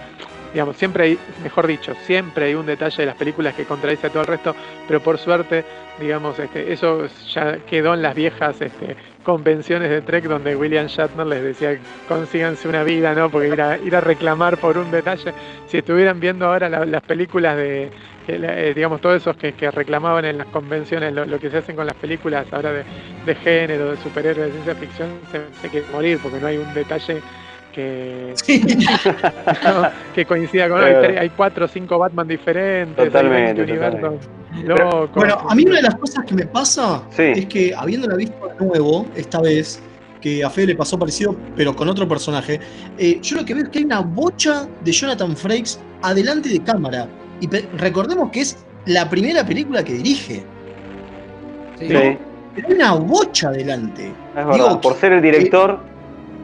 [0.55, 4.09] digamos siempre hay mejor dicho siempre hay un detalle de las películas que contradice a
[4.09, 4.55] todo el resto
[4.87, 5.65] pero por suerte
[5.99, 11.27] digamos este eso ya quedó en las viejas este, convenciones de Trek donde William Shatner
[11.27, 11.77] les decía
[12.07, 15.33] consíganse una vida no porque ir a, ir a reclamar por un detalle.
[15.65, 17.91] Si estuvieran viendo ahora la- las películas de
[18.27, 21.85] eh, digamos todos esos que, reclamaban en las convenciones lo, lo que se hacen con
[21.85, 22.85] las películas ahora de,
[23.25, 26.73] de género, de superhéroes, de ciencia ficción, se, se quiere morir porque no hay un
[26.73, 27.23] detalle
[27.75, 28.33] que,
[29.63, 29.89] ¿no?
[30.15, 30.79] que coincida con.
[30.79, 31.07] Claro.
[31.09, 34.13] Hay, hay cuatro o cinco Batman diferentes, hay Totalmente, 20 universos
[34.65, 35.09] Pero- locos.
[35.15, 37.23] Bueno, a mí una de las cosas que me pasa Sí.
[37.35, 39.81] es que habiéndola visto de nuevo, esta vez,
[40.21, 42.59] que a Fede le pasó parecido, pero con otro personaje,
[42.97, 46.59] eh, yo lo que veo es que hay una bocha de Jonathan Frakes adelante de
[46.63, 47.07] cámara.
[47.41, 47.47] Y
[47.77, 50.43] recordemos que es la primera película que dirige.
[51.77, 51.87] Sí.
[51.89, 52.17] sí, es
[52.55, 54.11] Pero hay una bocha adelante.
[54.33, 54.53] verdad.
[54.53, 55.79] Digo, Por ser el director,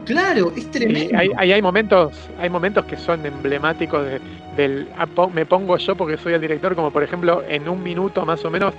[0.04, 1.18] Claro, es Y tremendo.
[1.18, 4.20] hay, hay, hay momentos, hay momentos que son emblemáticos de-
[4.56, 8.24] del ah, me pongo yo porque soy el director, como por ejemplo en un minuto
[8.26, 8.74] más o menos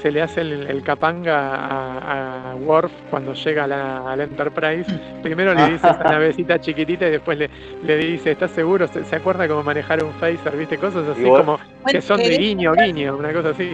[0.00, 4.24] se le hace el, el capanga a, a Worf cuando llega a la, a la
[4.24, 4.90] Enterprise.
[5.22, 7.50] Primero le dice esa navecita chiquitita y después le,
[7.84, 8.88] le dice, ¿estás seguro?
[8.88, 10.56] ¿Se, se acuerda cómo manejar un phaser?
[10.56, 10.78] ¿Viste?
[10.78, 13.72] Cosas así Igual- como que son de eh, guiño, guiño, una cosa así.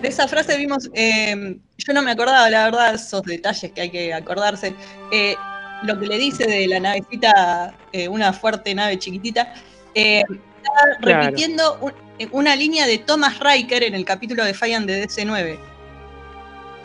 [0.00, 3.90] De esa frase vimos, eh, yo no me acordaba, la verdad, esos detalles que hay
[3.90, 4.72] que acordarse.
[5.12, 5.36] Eh,
[5.84, 9.52] lo que le dice de la navecita, eh, una fuerte nave chiquitita,
[9.94, 11.22] eh, está Claro.
[11.26, 11.92] repitiendo un-
[12.32, 15.58] una línea de Thomas Riker en el capítulo de Fallan de DC9.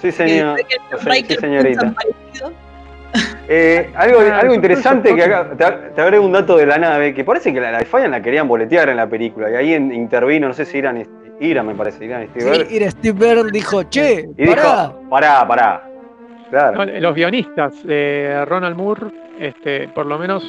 [0.01, 0.55] sí, señor.
[0.57, 0.63] Que
[0.97, 1.93] Sí, Riker sí, señorita.
[3.47, 7.23] Eh, algo, algo interesante que acá, te, te agrego un dato de la nave, que
[7.23, 10.47] parece que la, la Defiant la querían boletear en la película, y ahí en- intervino,
[10.47, 11.07] no sé si Irán,
[11.39, 14.61] Irán me parece, Irán Steve Sí, y Steve Byrne dijo, che, y pará.
[14.63, 15.89] dijo, pará, pará.
[16.56, 16.86] Claro.
[16.86, 19.08] No, los guionistas, eh, Ronald Moore,
[19.39, 20.41] este, por lo menos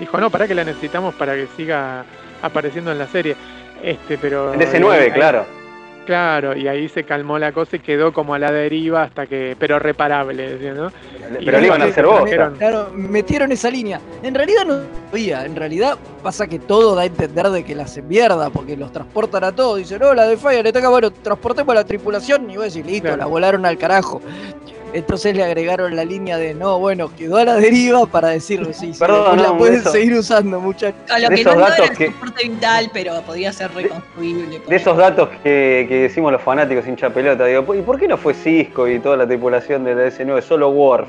[0.00, 2.04] dijo, no, para que la necesitamos para que siga
[2.42, 3.36] apareciendo en la serie.
[3.80, 5.44] Este, pero En DC9, ahí- claro.
[6.04, 9.56] Claro, y ahí se calmó la cosa y quedó como a la deriva hasta que,
[9.58, 10.90] pero reparable, ¿no?
[11.44, 12.22] Pero le iban a hacer vos.
[12.22, 14.00] Metieron- Claro, metieron esa línea.
[14.22, 14.78] En realidad no
[15.10, 18.76] sabía, en realidad pasa que todo da a entender de que la hacen mierda, porque
[18.76, 19.78] los transportan a todos.
[19.78, 22.64] Dicen, no, la de Fire le toca, bueno, transportemos a la tripulación y voy a
[22.66, 23.16] decir, listo, Claro.
[23.16, 24.20] la volaron al carajo.
[24.96, 28.92] Entonces le agregaron la línea de, no, bueno, quedó a la deriva para decir, sí,
[28.98, 30.98] Perdón, no, la pueden eso- seguir usando, muchachos.
[31.10, 33.70] A lo De que esos no era datos el que- soporte vital, pero podía ser
[33.74, 34.60] reconstruible.
[34.66, 38.16] De esos datos que, que decimos los fanáticos hincha pelota, digo, ¿y por qué no
[38.16, 41.08] fue Cisco y toda la tripulación de la S9, solo Worf?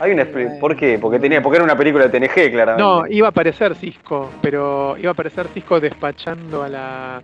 [0.00, 0.26] Hay una.
[0.60, 0.98] ¿Por qué?
[1.00, 2.82] Porque tenía, porque era una película de TNG, claramente.
[2.82, 7.22] No, iba a aparecer Cisco, pero iba a aparecer Cisco despachando a la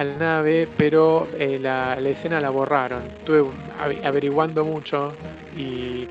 [0.00, 3.02] a la nave, pero eh, la, la escena la borraron.
[3.18, 5.12] Estuve ave- averiguando mucho
[5.56, 6.08] y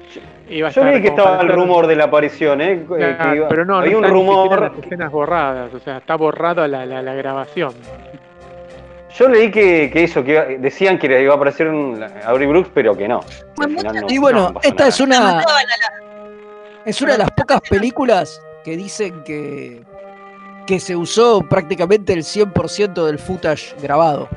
[0.50, 2.86] iba a Yo estar vi que estaba el rumor de la aparición, ¿eh?
[2.88, 4.62] iba- pero no, no había un ni siquiera rumor.
[4.62, 7.74] las escenas borradas, o sea, está borrada la, la, la grabación.
[9.18, 12.70] Yo leí que, que eso, que iba- decían que iba a aparecer un Aubrey Brooks,
[12.74, 13.22] pero que no.
[13.58, 13.68] No-
[14.08, 14.90] Y bueno, no esta nada.
[14.90, 15.42] es una
[16.86, 19.82] es una de las pocas películas que dicen que
[20.70, 24.30] que se usó prácticamente el 100% del footage grabado.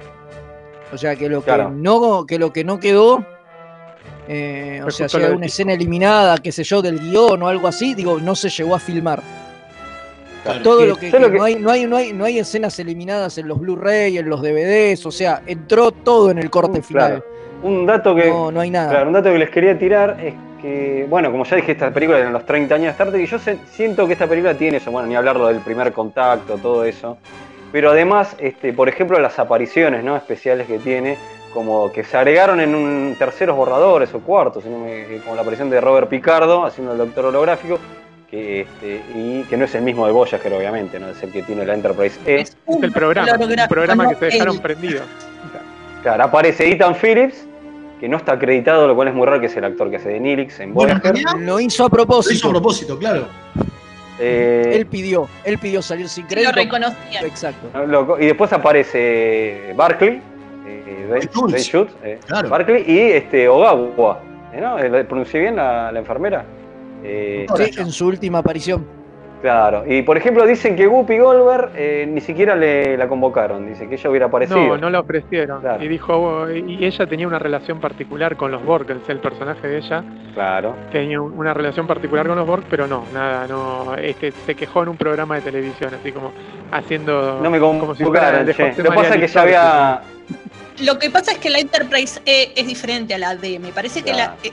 [0.90, 1.68] O sea, que lo que Claro.
[1.68, 3.22] no que lo que no quedó
[4.28, 7.68] eh, o sea, si hay una escena eliminada, qué sé yo, del guion o algo
[7.68, 9.22] así, digo, no se llegó a filmar.
[10.42, 10.62] Claro.
[10.62, 13.46] Todo lo que, lo no hay, no hay, no hay, no hay escenas eliminadas en
[13.46, 17.20] los Blu-ray, en los DVDs, o sea, entró todo en el corte final.
[17.20, 17.31] Claro.
[17.62, 18.28] Un dato que.
[18.28, 18.90] No, no hay nada.
[18.90, 22.18] Claro, un dato que les quería tirar es que, bueno, como ya dije, esta película
[22.18, 24.54] era en los 30 años de Star Trek y yo se- siento que esta película
[24.54, 27.18] tiene eso, bueno, ni hablarlo del primer contacto, todo eso.
[27.72, 30.14] Pero además, este, por ejemplo, las apariciones ¿no?
[30.16, 31.16] especiales que tiene,
[31.54, 35.80] como que se agregaron en un terceros borradores o cuartos, me- como la aparición de
[35.80, 37.78] Robert Picardo haciendo el doctor holográfico,
[38.30, 41.42] que, este, y que no es el mismo de Voyager, obviamente, no es el que
[41.42, 42.40] tiene la Enterprise E.
[42.42, 45.02] Es el programa, un programa que se dejaron prendido.
[46.02, 47.46] Claro, aparece Ethan Phillips,
[48.02, 50.08] que no está acreditado, lo cual es muy raro, que es el actor que hace
[50.08, 51.38] de Nilix en Bueno, Voyager.
[51.40, 52.30] Lo hizo a propósito.
[52.32, 53.28] lo hizo a propósito, claro.
[54.18, 56.50] Eh, Él pidió, él pidió salir sin Lo crédito.
[56.52, 57.20] reconocía.
[57.20, 57.70] Exacto.
[58.18, 60.20] Y después aparece Barkley,
[60.66, 61.52] eh, Dave- Schultz.
[61.52, 62.48] Dave Schultz, eh, Claro.
[62.48, 64.20] Barkley y este, Ogawa.
[64.52, 64.80] eh, ¿no?
[64.80, 66.44] Eh, ¿Pronuncié bien la, la enfermera?
[67.04, 68.84] Eh, Sí, en su última aparición.
[69.42, 69.84] Claro.
[69.86, 73.66] Y por ejemplo, dicen que Guppy Goldberg eh, ni siquiera le, la convocaron.
[73.66, 74.58] Dice que ella hubiera aparecido.
[74.58, 75.60] No, no la ofrecieron.
[75.60, 75.84] Claro.
[75.84, 80.02] Y dijo, y ella tenía una relación particular con los Borg, el personaje de ella
[80.32, 80.74] Claro.
[80.90, 84.82] tenía un- una relación particular con los Borg, pero no, nada, no, este, se quejó
[84.84, 86.32] en un programa de televisión, así como
[86.70, 90.00] haciendo No me como si fuera de Lo que pasa es que ya había.
[90.80, 93.58] Lo que pasa es que la Enterprise E es diferente a la D.
[93.58, 94.52] Me parece que la, eh,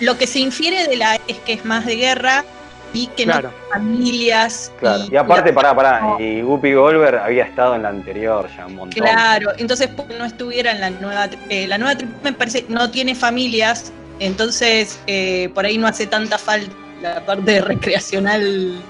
[0.00, 2.44] lo que se infiere de la E es que es más de guerra
[2.92, 3.48] y que Claro.
[3.48, 4.72] no tiene familias.
[4.80, 5.04] Claro.
[5.08, 6.00] y- Y aparte, pará, pará.
[6.18, 9.02] Y Guppy Goldberg había estado en la anterior ya un montón.
[9.02, 11.26] Claro, entonces pues, no estuviera en la nueva.
[11.28, 16.06] tri- eh, la nueva me parece no tiene familias, entonces eh, por ahí no hace
[16.06, 18.80] tanta falta la parte recreacional.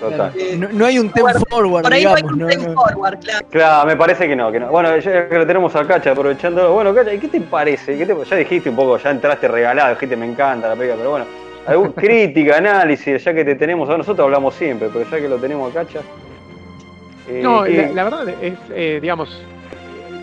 [0.00, 0.32] Total.
[0.36, 3.46] eh, No, no hay un ten forward, por ahí no hay un no, forward, claro.
[3.48, 4.68] Claro, me parece que no, que no.
[4.68, 6.72] Bueno, ya que lo tenemos a Cacha aprovechando.
[6.74, 7.96] Bueno, Cacha, ¿y ¿qué te parece?
[7.96, 11.10] ¿Qué te- ya dijiste un poco, ya entraste regalado, dijiste me encanta la película, pero
[11.10, 11.26] bueno,
[11.66, 15.38] algún crítica, análisis, ya que te tenemos, a nosotros hablamos siempre, pero ya que lo
[15.38, 16.00] tenemos a Cacha.
[17.28, 19.28] eh, No, ¿qué- la, la verdad es, eh, digamos,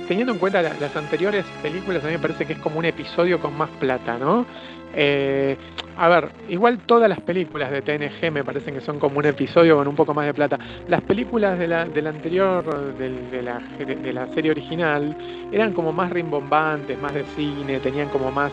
[0.07, 2.85] teniendo en cuenta la- las anteriores películas, a mí me parece que es como un
[2.85, 4.45] episodio con más plata, ¿no?
[4.93, 5.55] Eh,
[5.97, 9.77] a ver, igual todas las películas de TNG me parecen que son como un episodio
[9.77, 10.59] con un poco más de plata.
[10.87, 15.15] Las películas de la, de la anterior, del- de, la, de- de la serie original,
[15.51, 18.51] eran como más rimbombantes, más de cine, tenían como más,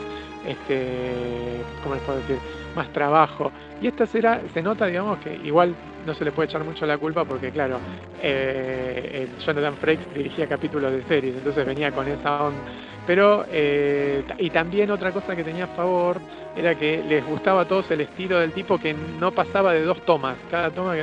[0.49, 2.39] este, ¿cómo les puedo decir?
[2.75, 3.53] Más trabajo.
[3.81, 5.75] Y esta será, se nota, digamos, que igual
[6.07, 7.79] no se le puede echar mucho la culpa porque, claro,
[8.23, 12.61] eh, eh, Jonathan Frakes dirigía capítulos de series, entonces venía con esa onda.
[13.07, 16.19] Pero, eh, y también otra cosa que tenía a favor
[16.57, 20.05] era que les gustaba a todos el estilo del tipo que no pasaba de dos
[20.05, 20.37] tomas.
[20.51, 20.95] Cada toma,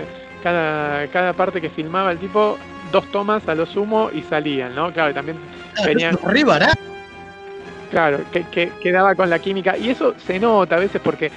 [0.43, 2.57] cada, cada parte que filmaba el tipo,
[2.91, 4.91] dos tomas a lo sumo y salían, ¿no?
[4.93, 5.37] Claro, y también
[5.83, 6.17] venían.
[6.23, 6.94] Re barato.
[7.89, 9.77] Claro, que, que quedaba con la química.
[9.77, 11.31] Y eso se nota a veces porque,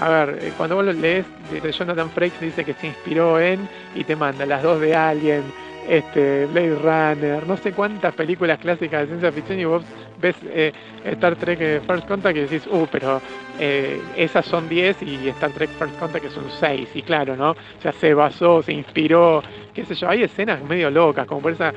[0.00, 3.68] a ver, eh, cuando vos lo lees, de Jonathan Frakes dice que se inspiró en
[3.94, 5.42] y te manda las dos de Alien,
[5.88, 9.84] este, Blade Runner, no sé cuántas películas clásicas de ciencia ficción y vos
[10.20, 10.72] ves eh,
[11.04, 13.20] Star Trek eh, First Contact y decís, uh, pero
[13.60, 16.88] eh, esas son 10 y Star Trek First Contact que son 6.
[16.94, 17.50] Y claro, ¿no?
[17.50, 19.42] O sea, se basó, se inspiró,
[19.74, 21.72] qué sé yo, hay escenas medio locas, como por esa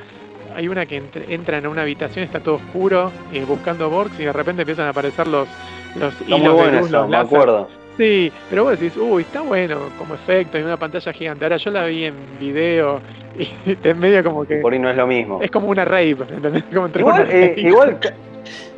[0.58, 4.24] hay una que entr- entra en una habitación, está todo oscuro, eh, buscando Borgs y
[4.24, 5.46] de repente empiezan a aparecer los,
[5.94, 7.68] los Está muy hilos de bueno luz, eso, los me acuerdo.
[7.96, 11.44] Sí, pero vos decís, uy, está bueno como efecto en una pantalla gigante.
[11.44, 13.00] Ahora yo la vi en video
[13.66, 15.40] y te medio como que Por ahí no es lo mismo.
[15.40, 16.64] es como una rave, ¿entendés?
[16.74, 17.98] Como Igual, una eh, igual,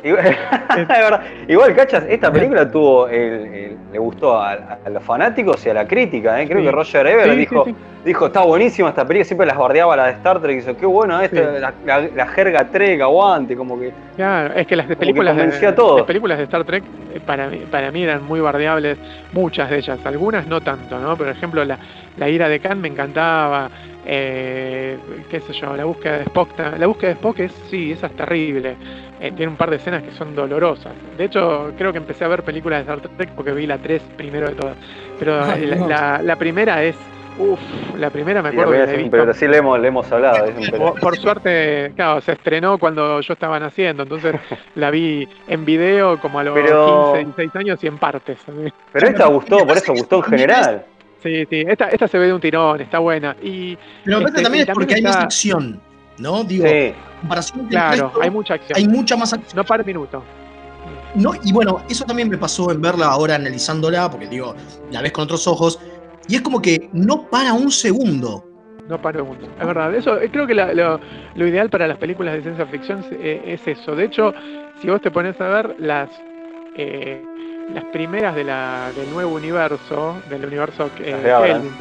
[1.47, 4.53] igual, cachas, esta película tuvo, el- el- le gustó a,
[4.85, 6.47] a los fanáticos y a la crítica, ¿eh?
[6.47, 6.65] creo Sí.
[6.65, 7.75] que Roger Ebert Sí, dijo, sí,
[8.05, 10.85] dijo, está buenísima esta película, siempre las bardeaba la de Star Trek, y dice, qué
[10.85, 11.59] bueno esta, Sí.
[11.59, 13.91] la, la- la jerga Trek, aguante, como que...
[14.15, 16.83] Claro, es que las Como que películas de, las películas de Star Trek
[17.13, 18.97] eh, para mí, para mí eran muy bardeables,
[19.33, 21.17] muchas de ellas, algunas no tanto, ¿no?
[21.17, 21.77] Por ejemplo, la,
[22.17, 23.69] la ira de Khan me encantaba,
[24.05, 24.97] eh,
[25.29, 28.13] qué sé yo, la búsqueda de Spock, la búsqueda de Spock es, sí, esa es
[28.15, 28.75] terrible,
[29.23, 30.93] Eh, tiene un par de escenas que son dolorosas.
[31.17, 34.01] De hecho, creo que empecé a ver películas de Star Trek porque vi la 3
[34.17, 34.77] primero de todas,
[35.19, 35.87] pero la, Dios.
[35.87, 36.95] la- la primera es
[37.39, 37.59] Uf,
[37.97, 39.11] la primera me la acuerdo que la he visto.
[39.11, 40.45] pero sí le hemos, le hemos hablado.
[40.45, 44.35] es un Por, por suerte, claro, se estrenó cuando yo estaba naciendo, entonces
[44.75, 48.37] la vi en video como a los Pero- 15, 16 años y en partes.
[48.91, 50.85] Pero esta gustó, por eso gustó en general.
[51.23, 53.35] Sí, sí, esta, esta se ve de un tirón, está buena.
[53.41, 55.79] Y, Pero este, también y es porque hay más acción,
[56.21, 56.43] ¿no?
[56.43, 56.71] Digo, Sí.
[56.73, 58.77] en comparación el Claro, resto, hay mucha acción.
[58.77, 59.51] hay mucha más acción.
[59.55, 60.23] No para minuto.
[61.15, 64.55] No, y bueno, eso también me pasó en verla ahora analizándola, porque digo,
[64.91, 65.79] la ves con otros ojos,
[66.27, 68.45] y es como que no para un segundo.
[68.87, 69.45] No paro mucho.
[69.59, 69.93] Es verdad.
[69.93, 70.99] Eso, eh, creo que la- lo,
[71.35, 73.95] lo ideal para las películas de ciencia ficción es, eh, es eso.
[73.95, 74.33] De hecho,
[74.81, 76.09] si vos te pones a ver las
[76.77, 77.21] eh,
[77.73, 81.47] las primeras de la, del nuevo universo, del universo que, Las de.
[81.47, 81.71] Kelvin,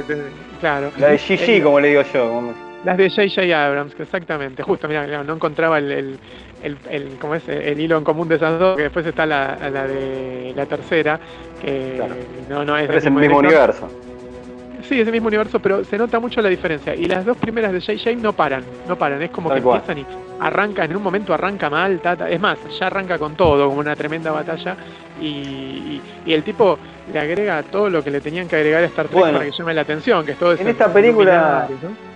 [0.60, 0.90] claro.
[0.98, 2.28] La de Gigi, Eh, como le digo yo.
[2.32, 3.66] como- Las de J.J.
[3.66, 4.62] Abrams, exactamente.
[4.62, 6.18] Justo, mira, no encontraba el, el,
[6.62, 7.46] el, el- ¿cómo es?
[7.48, 11.20] el hilo en común de esas dos, que después está la, la de la tercera,
[11.60, 12.14] que Claro.
[12.48, 13.88] no, no es Pero es el mismo universo.
[14.88, 16.94] Sí, es el mismo universo, pero se nota mucho la diferencia.
[16.94, 19.20] Y las dos primeras de JJ no paran, no paran.
[19.22, 19.80] Es como Tal que cual.
[19.86, 20.06] empiezan y
[20.40, 22.00] arrancan, en un momento arranca mal,
[22.30, 24.74] es más, ya arranca con todo, como una tremenda batalla.
[25.20, 26.78] Y, y- y el tipo
[27.12, 29.38] le agrega todo lo que le tenían que agregar a Star Trek Bueno.
[29.38, 32.09] para que llame la atención, que es todo En esta película- ¿no?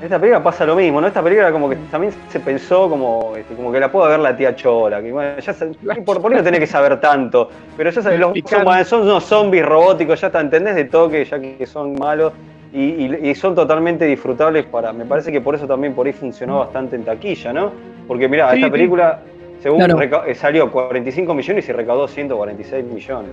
[0.00, 1.06] En esta película pasa lo mismo, ¿no?
[1.06, 4.36] Esta película como que también se pensó como, este, como que la puedo ver la
[4.36, 5.66] tía Chola, que bueno, ya se-
[6.04, 9.24] por, por ahí no tenés que saber tanto, pero ya sabes, los son, son unos
[9.24, 12.32] zombies robóticos, ya te entendés de toque, ya que son malos
[12.72, 16.12] y, y- y son totalmente disfrutables para, me parece que por eso también por ahí
[16.12, 17.70] funcionó bastante en taquilla, ¿no?
[18.08, 19.20] Porque mira, Sí, esta película
[19.62, 20.24] según Claro.
[20.26, 23.30] eh, salió 45 millones y recaudó 146 millones.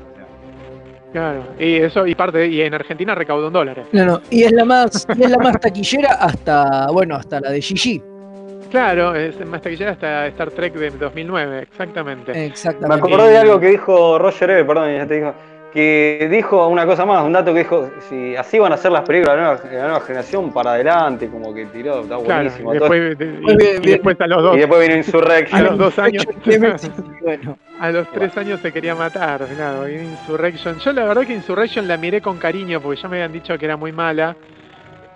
[1.11, 3.83] Claro, y eso, y parte, y en Argentina recaudó un dólar.
[3.91, 7.51] No, no, y es la más, y es la más taquillera hasta, bueno, hasta la
[7.51, 8.01] de Gigi.
[8.69, 12.31] Claro, es más taquillera hasta Star Trek de 2009, exactamente.
[12.31, 13.05] Me Exactamente.
[13.05, 15.33] acordé de algo que dijo Roger Ebert, perdón, ya te dijo,
[15.73, 19.03] que dijo una cosa más, un dato que dijo, si así van a ser las
[19.03, 22.23] películas de la nueva, de la nueva generación para adelante, como que tiró, está Claro,
[22.25, 22.75] buenísimo.
[22.75, 22.89] y todo.
[22.89, 25.63] después, de- y- después a los dos, y después vino a Insurrection.
[25.63, 26.25] los dos años.
[27.21, 30.77] bueno, A los tres años se quería matar, claro, y Insurrection.
[30.79, 33.65] Yo la verdad que Insurrection la miré con cariño porque ya me habían dicho que
[33.65, 34.35] era muy mala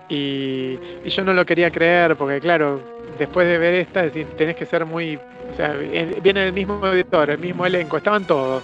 [0.08, 2.80] y, y yo no lo quería creer porque claro,
[3.18, 5.16] después de ver esta, tenés que ser muy...
[5.16, 8.62] O sea, eh, viene el mismo editor, el mismo elenco, estaban todos.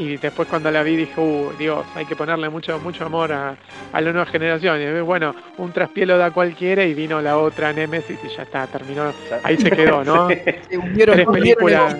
[0.00, 3.54] Y después cuando la vi dije, uh, Dios, hay que ponerle mucho mucho amor a,
[3.92, 4.80] a la nueva generación.
[4.80, 9.12] Y bueno, un traspielo da cualquiera y vino la otra Nemesis y ya está, terminó.
[9.42, 10.28] Ahí se quedó, ¿no?
[10.70, 11.96] Se hundieron, Tres películas.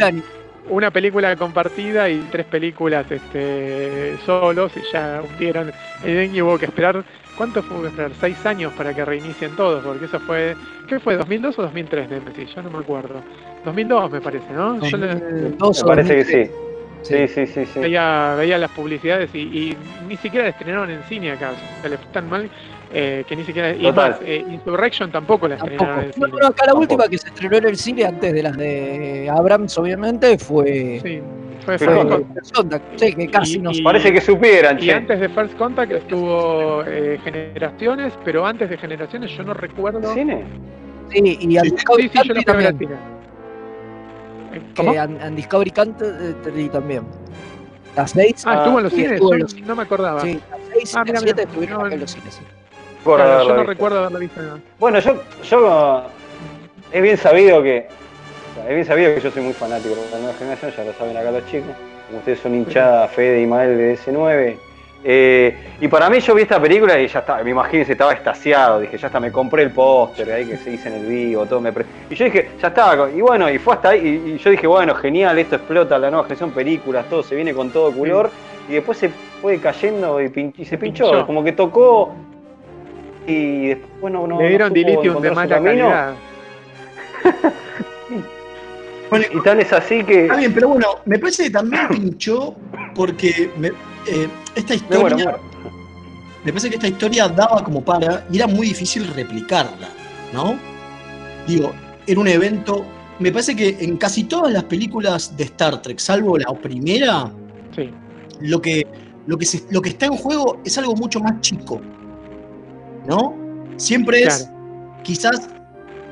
[0.71, 5.73] Una película compartida y tres películas este, solos y ya hundieron
[6.05, 7.03] y hubo que esperar
[7.37, 8.13] ¿cuánto hubo que esperar?
[8.21, 10.55] seis años para que reinicien todos porque eso fue
[10.89, 11.19] ¿qué fue?
[11.19, 12.55] ¿2002 o 2003 Nemesis?
[12.55, 13.21] yo no me acuerdo
[13.65, 14.81] 2002 me parece ¿no?
[14.81, 15.15] yo le-
[15.59, 16.49] Dos Me o parece que 2003.
[16.49, 16.70] sí.
[17.03, 17.81] Sí, sí, sí, sí.
[17.81, 19.77] veía, veía las publicidades y, y
[20.09, 22.49] ni siquiera la estrenaron en cine acá o sea, le fue tan mal
[22.93, 25.75] eh, que ni siquiera y más, eh, Insurrection tampoco la Tampoco.
[25.85, 26.79] estrenaron en No, cine no, acá la Tampoco.
[26.81, 31.21] última que se estrenó en el cine antes de las de Abrams, obviamente, fue, sí,
[31.65, 32.83] fue, Sí, First Contact.
[32.97, 34.93] Sí, que casi Y- Parece que supieran, Y che.
[34.95, 40.13] antes de First Contact estuvo eh, Generaciones, pero antes de Generaciones yo no recuerdo.
[40.13, 40.45] ¿Cine?
[41.11, 41.71] Sí, y Sí,
[42.13, 43.20] sí, yo lo al también.
[44.53, 44.93] Eh, ¿Cómo?
[44.93, 47.03] Que and, and Discovery Country también.
[47.97, 48.43] Las seis.
[48.47, 50.21] Ah, estuvo en los cines, estuvo en yo los no me acordaba.
[50.21, 51.51] Sí, las seis Ah, y las siete mira.
[51.51, 52.41] estuvieron No, en los cines.
[53.05, 54.43] Claro, yo no recuerdo haberla visto.
[54.43, 54.61] no.
[54.79, 56.03] Bueno, yo, yo
[56.93, 57.89] es bien sabido que
[58.69, 61.17] es bien sabido que yo soy muy fanático de la nueva generación, ya lo saben
[61.17, 61.71] acá los chicos.
[62.07, 64.57] Como ustedes son hinchada Fede y Mael de S9.
[65.03, 68.81] Eh, y para mí yo vi esta película y ya estaba, me imagínense, estaba estasiado,
[68.81, 71.59] dije, ya está, me compré el póster ahí que se dice en el vivo, todo
[71.61, 74.39] me pre- Y yo dije, ya estaba, y bueno, y fue hasta ahí, y, y
[74.39, 77.91] yo dije, bueno, genial, esto explota la nueva generación, películas, todo se viene con todo
[77.93, 78.31] color,
[78.69, 81.27] y después se fue cayendo y, pin- y se pinchó, pinchó.
[81.27, 82.13] como que tocó
[83.27, 85.89] y después no, no Le dieron no dilithium de mala camino.
[85.89, 86.15] calidad.
[89.11, 90.23] Bueno, Y tan es así que.
[90.27, 92.55] Está bien, pero bueno, me parece que también pinchó
[92.95, 93.73] porque me-
[94.07, 95.37] eh, esta historia.
[96.45, 99.89] Me parece que esta historia daba como para y era muy difícil replicarla,
[100.33, 100.57] ¿no?
[101.47, 101.73] Digo,
[102.07, 102.85] era un evento.
[103.19, 107.31] Me parece que en casi todas las películas de Star Trek, salvo la primera,
[107.77, 107.91] Sí.
[108.41, 108.87] lo que,
[109.27, 111.81] lo que, se- lo que está en juego es algo mucho más chico,
[113.07, 113.35] ¿no?
[113.77, 114.49] Siempre es
[115.03, 115.49] quizás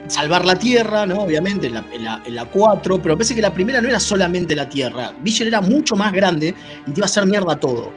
[0.07, 1.23] salvar la Tierra, ¿no?
[1.23, 3.89] Obviamente, en la, en la, en la 4, pero me parece que la primera no
[3.89, 5.13] era solamente la Tierra.
[5.21, 6.55] Visher era mucho más grande
[6.87, 7.93] y te iba a hacer mierda todo.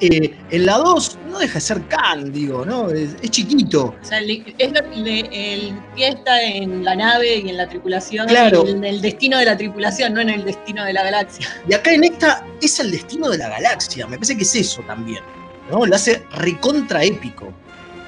[0.00, 2.88] Eh, en la 2 no deja de ser Khan, digo, ¿no?
[2.90, 3.96] Es, es chiquito.
[4.00, 7.68] O sea, el, es lo- le- el pie está en la nave y en la
[7.68, 8.64] tripulación, Claro.
[8.68, 11.48] en el destino de la tripulación, no en el destino de la galaxia.
[11.68, 14.06] Y acá en esta es el destino de la galaxia.
[14.06, 15.22] Me parece que es eso también.
[15.68, 15.84] ¿no?
[15.84, 17.52] Lo hace recontra épico.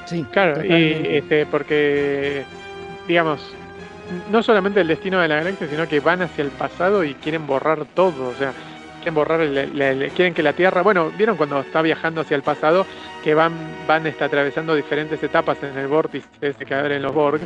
[0.06, 2.44] Sí, Claro, y este, porque,
[3.10, 3.40] digamos,
[4.30, 7.44] no solamente el destino de la galaxia, sino que van hacia el pasado y quieren
[7.44, 8.52] borrar todo, o sea,
[8.98, 12.42] quieren borrar, el- el- quieren que la Tierra, bueno, vieron cuando está viajando hacia el
[12.42, 12.86] pasado,
[13.24, 13.52] que van,
[13.88, 17.40] van está atravesando diferentes etapas en el vórtice ese que abren los Borg,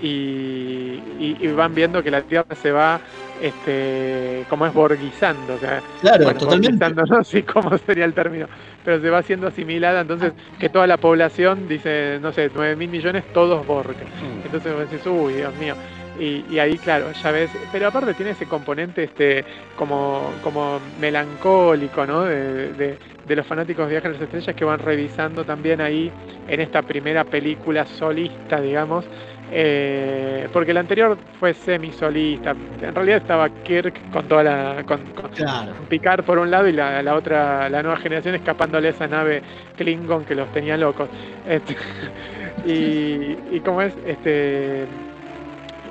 [0.00, 2.98] y van viendo que la Tierra se va,
[3.42, 6.86] este, como es borguizando, o sea, Claro, bueno, totalmente.
[7.10, 8.48] no sé cómo sería el término,
[8.82, 12.88] pero se va siendo asimilada, entonces que toda la población dice, no sé, 9 mil
[12.88, 13.96] millones, todos Borg.
[14.44, 15.76] Entonces vos decís, uy, Dios mío.
[16.14, 22.06] Y, y ahí, claro, ya ves, pero aparte tiene ese componente este como, como melancólico,
[22.06, 22.22] ¿no?
[22.24, 26.14] De, de- de los fanáticos de Viaje a las Estrellas que van revisando también ahí
[26.46, 29.08] en esta primera película solista, digamos,
[29.54, 32.54] eh, porque la anterior fue semi-solista.
[32.80, 34.82] En realidad estaba Kirk con toda la.
[34.84, 35.72] con, con- Claro.
[35.88, 39.42] Picard por un lado y la, la otra, la nueva generación escapándole a esa nave
[39.76, 41.08] Klingon que los tenía locos.
[41.48, 41.76] Este,
[42.66, 44.86] y, y como es, este.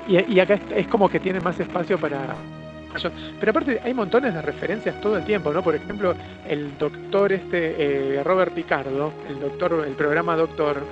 [0.08, 2.18] Y, y acá es, es como que tiene más espacio para.
[3.40, 5.62] Pero aparte hay montones de referencias todo el tiempo, ¿no?
[5.62, 6.14] Por ejemplo,
[6.46, 10.82] el doctor este, eh, Robert Picardo, el doctor, el programa Doctor,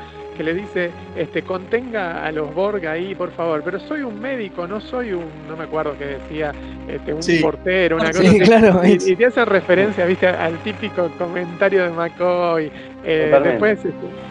[0.41, 4.67] que le dice, este, contenga a los Borg ahí, por favor, pero soy un médico,
[4.67, 6.51] no soy un, no me acuerdo qué decía,
[6.89, 7.41] este, un Sí.
[7.43, 8.41] portero, una Sí, cosa así.
[8.41, 12.73] claro, Y, y te hacen referencia, viste, al típico comentario de McCoy.
[13.05, 13.91] Eh, después este,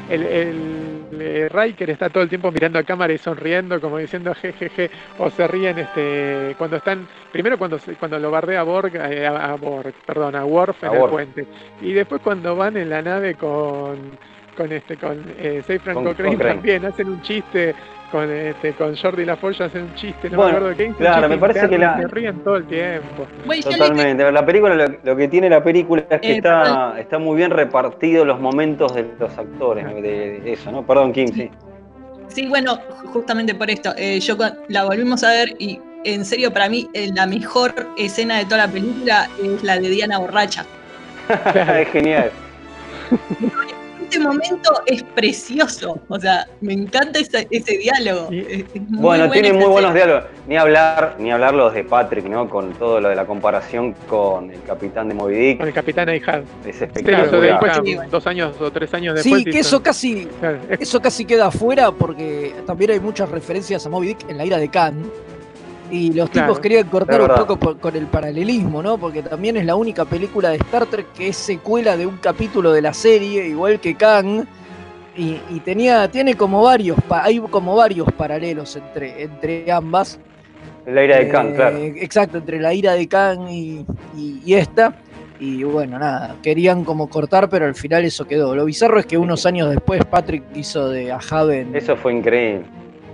[0.09, 0.89] el, el-
[1.21, 4.89] eh, Riker está todo el tiempo mirando a cámara y sonriendo, como diciendo jejeje,
[5.19, 9.51] o se ríen este cuando están, primero cuando se- cuando lo bardea Borg, eh, a,
[9.51, 11.11] a Borg, perdón, a Worf en A el Worf.
[11.11, 11.45] puente.
[11.81, 14.17] Y después cuando van en la nave con
[14.55, 16.53] con este con eh, Seyfried Con Cochrane Cochrane.
[16.55, 17.75] también hacen un chiste
[18.11, 21.35] con este con Jordi LaForge hacen un chiste, no Bueno, me acuerdo qué, claro, chiste
[21.35, 23.27] me parece que interno la- se ríen todo el tiempo.
[23.63, 24.31] Totalmente.
[24.31, 27.51] La película, lo, lo que tiene la película es que Eh, está, está muy bien
[27.51, 30.01] repartido los momentos de los actores, de,
[30.41, 30.85] de eso, ¿no?
[30.85, 31.49] Perdón, Kim, sí.
[32.29, 33.93] Sí, bueno, ju- justamente por esto.
[33.97, 34.35] eh, yo
[34.69, 38.65] la volvimos a ver y en serio para mí eh, la mejor escena de toda
[38.65, 40.65] la película es la de Diana borracha.
[41.79, 42.31] es genial.
[44.11, 48.29] Este momento es precioso, o sea, me encanta ese, ese diálogo.
[48.31, 50.23] es- es muy Bueno, tiene muy buenos diálogos.
[50.47, 52.49] Ni hablar, ni hablar los de Patrick, ¿no?
[52.49, 55.57] Con todo lo de la comparación con el capitán de Moby Dick.
[55.59, 56.39] Con el capitán Ahijad.
[56.39, 57.81] Es Sí, eso espectacular.
[57.85, 59.43] Sí, dos años o tres años después.
[59.43, 63.85] Sí, que eso casi, Claro, es- eso casi queda afuera porque también hay muchas referencias
[63.85, 65.03] a Moby Dick en la ira de Khan.
[65.91, 68.97] Y los Claro, tipos querían cortar un poco por- con el paralelismo, ¿no?
[68.97, 72.71] Porque también es la única película de Star Trek que es secuela de un capítulo
[72.71, 74.47] de la serie, igual que Khan.
[75.17, 80.19] Y, y tenía, tiene como varios, hay como varios paralelos entre, entre ambas.
[80.85, 81.77] La ira de Khan, Eh, claro.
[81.79, 83.85] Exacto, entre la ira de Khan y,
[84.15, 84.93] y- y esta.
[85.39, 88.55] Y bueno, nada, querían como cortar, pero al final eso quedó.
[88.55, 91.75] Lo bizarro es que unos años después Patrick hizo de Ahaven.
[91.75, 92.65] Eso fue increíble.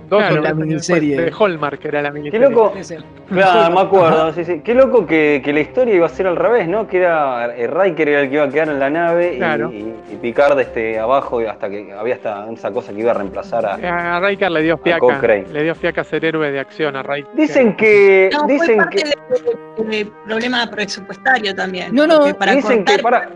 [0.09, 1.19] Dos claro, o la miniserie.
[1.21, 2.49] De Hallmark era la Qué miniserie.
[2.49, 2.73] loco.
[2.77, 2.99] Ese.
[3.29, 4.61] Claro, me acuerdo, sí, sí.
[4.63, 6.87] Qué loco que, que la historia iba a ser al revés, ¿no?
[6.87, 9.71] Que era eh, Riker era el que iba a quedar en la nave y- Claro.
[9.71, 13.15] y, y Picard este, abajo y hasta que había hasta esa cosa que iba a
[13.15, 14.15] reemplazar a.
[14.17, 17.33] A Riker le dio fiaca, le dio fiaca ser héroe de acción a Riker.
[17.35, 18.29] Dicen que.
[18.31, 19.83] No, fue dicen parte que.
[19.83, 21.93] de, de problema presupuestario también.
[21.95, 23.29] No, no, para dicen que cortar- para.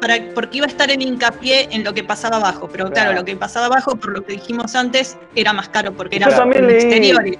[0.00, 3.20] Para- porque iba a estar en hincapié en lo que pasaba abajo, pero claro, Claro.
[3.20, 6.36] lo que pasaba abajo, por lo que dijimos antes, era más caro porque Yo era
[6.36, 7.38] también en leí- exteriores.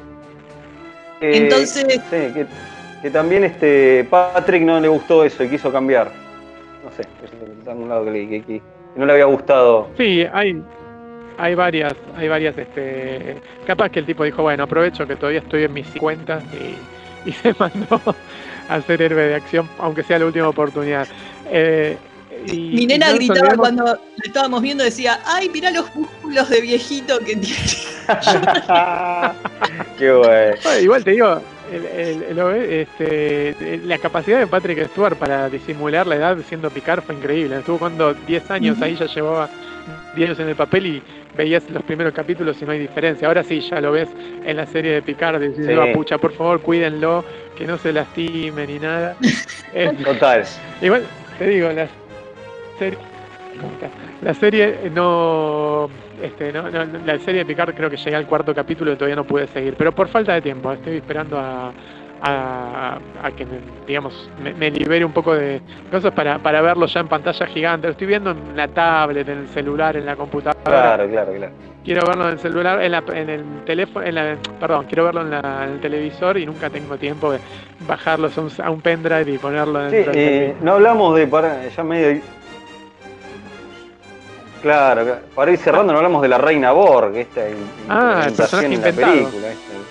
[1.21, 2.47] eh, Entonces- Sí, que,
[3.03, 6.11] que también este Patrick no le gustó eso y quiso cambiar.
[6.85, 8.63] No sé, eso es algún lado que, leí, que- que- que
[8.97, 9.89] no le había gustado.
[9.97, 10.63] Sí, hay,
[11.39, 13.37] hay varias, hay varias, este,
[13.67, 17.33] capaz que el tipo dijo, bueno, aprovecho que todavía estoy en mis 50 y, y
[17.43, 18.01] se mandó
[18.69, 21.07] a ser héroe de acción, aunque sea la última oportunidad.
[21.51, 21.97] Eh,
[22.47, 27.19] y- Mi nena gritaba cuando lo estábamos viendo, decía, ay, mirá los músculos de viejito
[27.21, 27.57] que tiene.
[29.99, 30.57] Qué bueno.
[30.63, 31.41] Bueno, igual te digo,
[31.73, 37.15] el- el- este, la capacidad de Patrick Stewart para disimular la edad siendo Picard fue
[37.15, 37.59] increíble.
[37.59, 39.49] Estuvo jugando 10 años ahí, ya llevaba
[40.17, 41.03] 10 años en el papel y
[41.37, 43.29] veías los primeros capítulos y no hay diferencia.
[43.29, 44.09] Ahora sí, ya lo ves
[44.45, 45.89] en la serie de Picard, diciendo, Sí.
[45.91, 47.25] "Ah, pucha, por favor, cuídenlo,
[47.57, 49.17] que no se lastime ni nada.
[50.05, 50.45] Total.
[50.83, 51.05] Igual,
[51.39, 51.87] te digo, la
[52.81, 52.99] serie,
[54.23, 55.89] la serie no,
[56.23, 59.17] este, no, no, la serie de Picard creo que llegué al cuarto capítulo y todavía
[59.17, 61.73] no pude seguir, pero por falta de tiempo, estoy esperando a,
[62.23, 65.61] a, a que me, digamos, me, me libere un poco de
[65.91, 67.87] cosas para, para verlo ya en pantalla gigante.
[67.89, 70.63] Lo estoy viendo en la tablet, en el celular, en la computadora.
[70.65, 71.53] Claro, claro, claro.
[71.85, 75.23] Quiero verlo en el celular, en, la- en el teléfono, en la, perdón, quiero verlo
[75.23, 77.41] en, la- en el televisor y nunca tengo tiempo de
[77.87, 81.27] bajarlo a un, a un pendrive y ponerlo Sí, del eh, no hablamos de.
[81.27, 82.21] Para, ya medio.
[84.63, 87.41] Claro, para ir cerrando, no hablamos de la reina Borg, esta
[87.89, 89.13] Ah, personaje en la inventado.
[89.13, 89.49] película.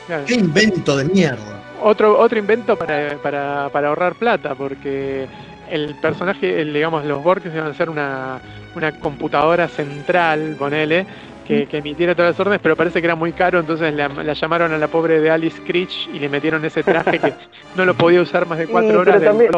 [0.07, 0.24] Claro.
[0.26, 1.59] Qué invento de mierda.
[1.82, 5.28] Otro, otro invento para, para, para ahorrar plata, porque
[5.72, 8.39] el personaje, el, digamos, los Borg iban a ser una,
[8.76, 11.05] una computadora central, ponele,
[11.49, 14.33] que, que emitiera todas las órdenes, pero parece que era muy caro, entonces la, la
[14.33, 17.33] llamaron a la pobre de Alice Creech y le metieron ese traje que
[17.75, 19.49] no lo podía usar más de cuatro horas del.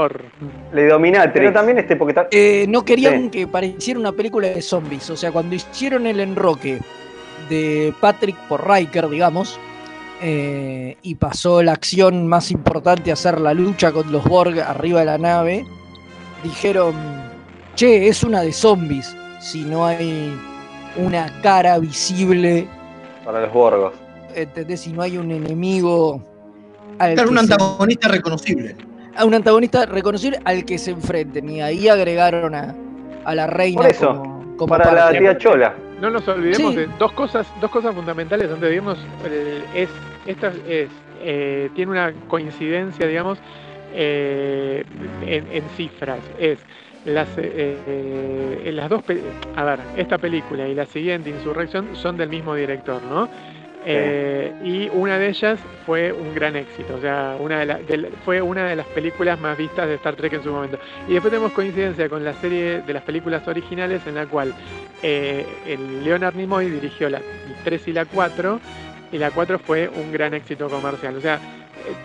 [0.73, 1.33] Le dominatrix.
[1.33, 3.29] Pero también este, porque ta- Eh, no querían Sí.
[3.29, 5.09] que pareciera una película de zombies.
[5.09, 6.79] O sea, cuando hicieron el enroque
[7.49, 9.59] de Patrick por Riker, digamos,
[10.21, 14.99] eh, y pasó la acción más importante a ser la lucha con los Borg arriba
[15.01, 15.65] de la nave,
[16.43, 16.93] dijeron,
[17.75, 20.33] che, es una de zombies, si no hay
[20.97, 22.67] una cara visible,
[23.25, 23.93] para los Borgos.
[24.35, 24.81] ¿entendés?
[24.81, 26.21] Si no hay un enemigo...
[26.99, 28.75] al Claro, un se- antagonista reconocible.
[29.15, 31.49] a un antagonista reconocible al que se enfrenten.
[31.49, 32.75] Y ahí agregaron a,
[33.25, 35.75] a la reina Por eso, como, como para la tía Chola.
[35.99, 36.79] No nos olvidemos Sí.
[36.79, 38.97] de dos cosas, dos cosas fundamentales antes de irnos.
[39.25, 39.89] El- Es,
[40.25, 40.89] esta es,
[41.21, 43.37] eh, tiene una coincidencia, digamos,
[43.93, 44.83] eh,
[45.25, 46.19] en, en cifras.
[46.39, 46.57] Es
[47.05, 49.01] las, eh, eh, las dos,
[49.55, 53.27] a ver, esta película y la siguiente, Insurrección, son del mismo director, ¿no?
[53.83, 57.79] Eh, y una de ellas fue un gran éxito, o sea, una de la-
[58.23, 60.77] fue una de las películas más vistas de Star Trek en su momento.
[61.07, 64.53] Y después tenemos coincidencia con la serie de las películas originales en la cual
[65.01, 67.21] eh, el Leonard Nimoy dirigió la
[67.63, 68.59] 3 y la 4
[69.11, 71.15] y la 4 fue un gran éxito comercial.
[71.17, 71.39] O sea,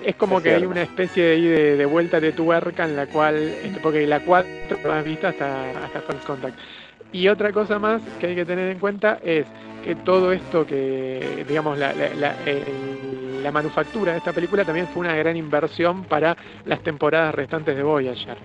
[0.04, 3.36] es como Es que hay una especie de, de, vuelta de tuerca en la cual,
[3.36, 6.58] este, porque la 4 fue más vista hasta, hasta First Contact.
[7.12, 9.46] Y otra cosa más que hay que tener en cuenta es
[9.84, 14.86] que todo esto que, digamos, la, la- la- el- la manufactura de esta película también
[14.88, 18.36] fue una gran inversión para las temporadas restantes de Voyager.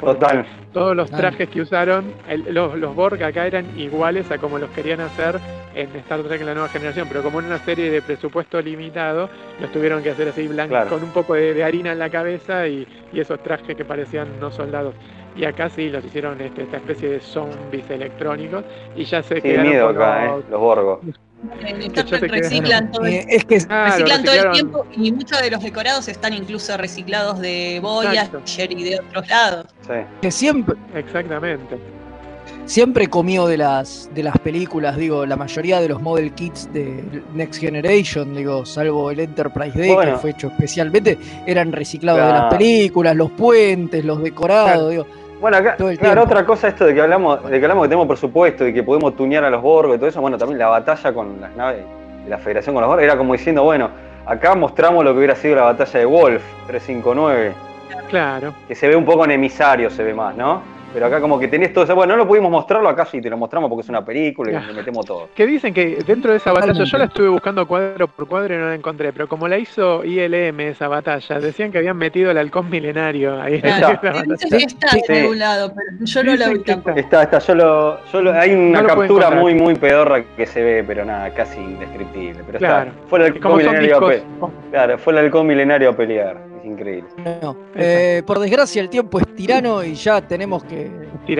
[0.00, 0.46] Total.
[0.72, 4.70] Todos los trajes que usaron, el- los, los Borg acá eran iguales a como los
[4.70, 5.40] querían hacer
[5.74, 9.28] en Star Trek La Nueva Generación, pero como en una serie de presupuesto limitado,
[9.60, 10.90] los tuvieron que hacer así blancos, Claro.
[10.90, 14.38] con un poco de, de harina en la cabeza y, y esos trajes que parecían
[14.40, 14.94] no soldados.
[15.36, 18.64] Y acá sí los hicieron este, esta especie de zombies electrónicos
[18.96, 20.98] y ya se Sí, quedaron miedo con acá, los- eh, los Borgos.
[22.30, 25.62] Reciclan todo el Eh, es que Claro, reciclan todo el tiempo y muchos de los
[25.62, 27.78] decorados están incluso reciclados de.
[27.80, 29.66] Voyager y de otros lados.
[29.86, 29.92] Sí.
[30.20, 31.78] que siempre, Exactamente.
[32.66, 37.22] siempre comió de las, de las películas, digo, la mayoría de los model kits de
[37.34, 40.12] Next Generation, digo, salvo el Enterprise D, Bueno.
[40.14, 44.88] que fue hecho especialmente, eran reciclados de las películas, los puentes, los decorados, Claro.
[44.88, 45.06] digo.
[45.40, 46.20] Bueno, acá, claro, tiempo.
[46.22, 49.14] otra cosa esto de que hablamos, de que hablamos que tenemos presupuesto y que podemos
[49.16, 51.84] tunear a los Borgos y todo eso, bueno, también la batalla con las naves
[52.24, 53.90] de la Federación con los Borgos era como diciendo, bueno,
[54.26, 57.52] acá mostramos lo que hubiera sido la batalla de Wolf 359,
[58.08, 58.52] Claro.
[58.66, 60.62] que se ve un poco en emisario, se ve más, ¿no?
[60.98, 63.30] Pero acá como que tenés todo eso, bueno, no lo pudimos mostrarlo acá sí, te
[63.30, 65.28] lo mostramos porque es una película y le metemos todo.
[65.32, 68.58] Que dicen que dentro de esa batalla, yo la estuve buscando cuadro por cuadro y
[68.58, 72.38] no la encontré, pero como la hizo ILM esa batalla, decían que habían metido el
[72.38, 73.92] halcón milenario ahí en Está.
[73.92, 75.02] esa está Sí.
[75.06, 76.98] de algún lado, pero yo no la vi que tampoco.
[76.98, 80.60] Está, está, yo lo, yo lo- hay una No captura muy, muy pedorra que se
[80.64, 82.42] ve, pero nada, casi indescriptible.
[82.44, 82.90] Pero Claro.
[82.90, 87.08] está, fue el halcón milenario a Claro, fue el halcón milenario a pelear, es increíble.
[87.42, 87.56] No.
[87.74, 90.90] Eh, por desgracia el tiempo es tirano y ya tenemos que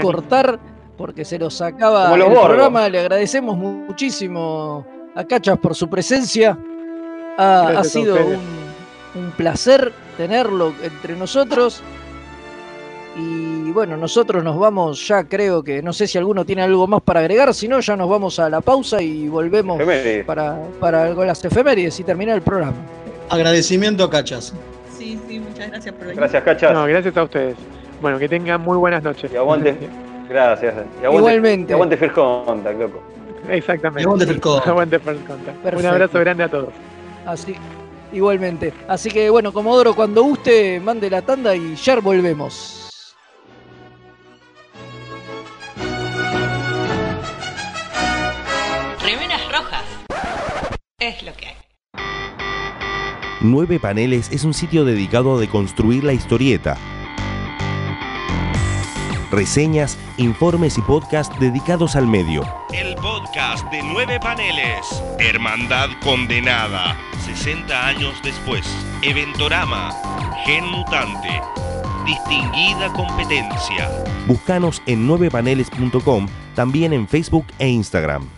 [0.00, 0.58] cortar
[0.96, 2.88] porque se nos acaba el programa.
[2.88, 6.58] Le agradecemos muchísimo a Cachas por su presencia.
[7.36, 11.82] Ha, Gracias ha a sido un, un placer tenerlo entre nosotros.
[13.16, 17.02] Y bueno, nosotros nos vamos ya, creo que, no sé si alguno tiene algo más
[17.02, 20.24] para agregar, si no, ya nos vamos a la pausa y volvemos Efemérides.
[20.24, 22.76] para, para con las efemérides y terminar el programa.
[23.28, 24.52] Agradecimiento a Cachas.
[25.08, 26.16] Sí, sí, muchas gracias por venir.
[26.18, 26.72] Gracias, Cachas.
[26.74, 27.56] No, gracias a ustedes.
[28.02, 29.32] Bueno, que tengan muy buenas noches.
[29.32, 29.74] Y aguante.
[30.28, 30.74] Gracias.
[30.74, 31.72] Y aguante, Igualmente.
[31.72, 33.02] Y aguante First Contact, loco.
[33.48, 34.02] Exactamente.
[34.02, 34.68] Aguante First Contact.
[34.68, 35.56] Aguante First Contact.
[35.56, 35.88] Un Perfecto.
[35.88, 36.74] abrazo grande a todos.
[37.24, 37.54] Así,
[38.12, 38.74] igualmente.
[38.86, 43.14] Así que bueno, Comodoro, cuando guste, mande la tanda y ya volvemos.
[49.02, 49.84] Remeras rojas.
[51.00, 51.57] Es lo que hay.
[53.40, 56.76] Nueve Paneles es un sitio dedicado a deconstruir la historieta.
[59.30, 62.42] Reseñas, informes y podcast dedicados al medio.
[62.72, 65.04] El podcast de nueve paneles.
[65.20, 66.96] Hermandad condenada.
[67.24, 68.66] 60 años después.
[69.02, 69.92] Eventorama.
[70.44, 71.40] Gen mutante.
[72.04, 73.88] Distinguida competencia.
[74.26, 76.26] Búscanos en 9paneles.com,
[76.56, 78.37] también en Facebook e Instagram.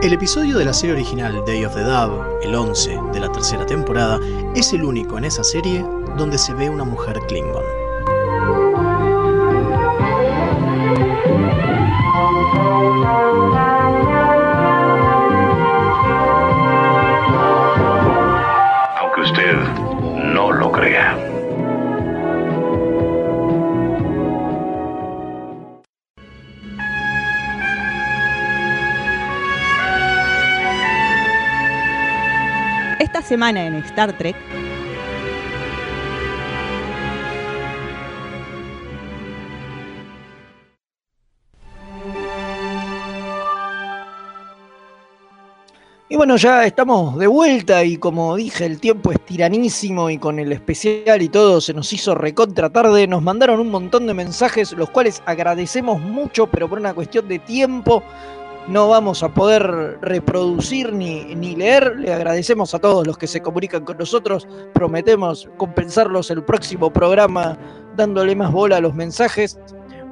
[0.00, 3.66] El episodio de la serie original Day of the Dove, el 11 de la tercera
[3.66, 4.20] temporada,
[4.54, 5.84] es el único en esa serie
[6.16, 7.64] donde se ve una mujer Klingon.
[19.00, 19.56] Aunque usted
[20.32, 21.27] no lo crea.
[33.28, 34.36] Semana en Star Trek.
[46.10, 50.38] Y bueno, ya estamos de vuelta y como dije, el tiempo es tiranísimo y con
[50.38, 53.06] el especial y todo se nos hizo recontra tarde.
[53.06, 57.40] Nos mandaron un montón de mensajes, los cuales agradecemos mucho, pero por una cuestión de
[57.40, 58.02] tiempo
[58.68, 61.96] no vamos a poder reproducir ni, ni leer.
[61.96, 64.46] Le agradecemos a todos los que se comunican con nosotros.
[64.74, 67.56] Prometemos compensarlos el próximo programa
[67.96, 69.58] dándole más bola a los mensajes.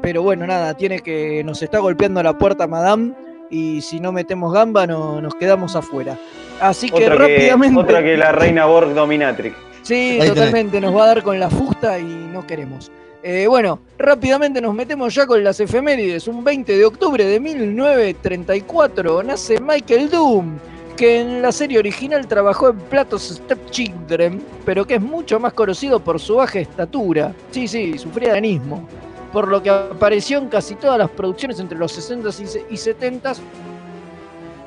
[0.02, 1.42] Pero bueno, nada, tiene que.
[1.44, 3.14] Nos está golpeando la puerta, Madame.
[3.50, 6.18] Y si no metemos gamba, no, nos quedamos afuera.
[6.60, 7.78] Así que Otra rápidamente.
[7.80, 9.54] otra que la reina Borg Dominatrix.
[9.82, 10.34] Sí, Ahí tenés.
[10.34, 12.90] totalmente, nos va a dar con la fusta y no queremos.
[13.28, 16.28] Eh, bueno, rápidamente nos metemos ya con las efemérides.
[16.28, 20.56] Un 20 de octubre de 1934 nace Michael Doom,
[20.96, 25.98] que en la serie original trabajó en Platos Stepchildren, pero que es mucho más conocido
[25.98, 27.34] por su baja estatura.
[27.50, 28.86] Sí, sí, sufría de anismo.
[29.32, 32.76] Por lo que apareció en casi todas las producciones entre los 60s y se- y
[32.76, 33.40] 70s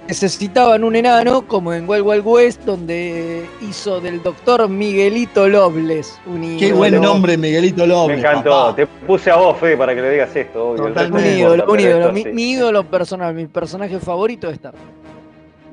[0.09, 6.19] necesitaban un enano, como en Wild Wild West, donde hizo del doctor Miguelito Lobles.
[6.25, 6.77] Un Qué ídolo.
[6.77, 8.15] buen nombre, Miguelito López.
[8.17, 8.49] Me encantó.
[8.49, 8.75] papá.
[8.75, 10.71] Te puse a vos, Fede, para que le digas esto.
[10.71, 10.85] obvio.
[10.85, 12.11] Un ídolo, un ídolo.
[12.11, 12.29] Mi, sí.
[12.33, 14.83] mi ídolo personal, mi personaje favorito de Star Trek.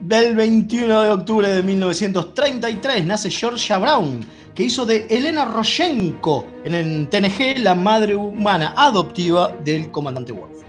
[0.00, 4.20] Del 21 de octubre de 1933 nace Georgia Brown,
[4.54, 10.65] que hizo de Elena Roshenko en el TNG la madre humana adoptiva del comandante Worf.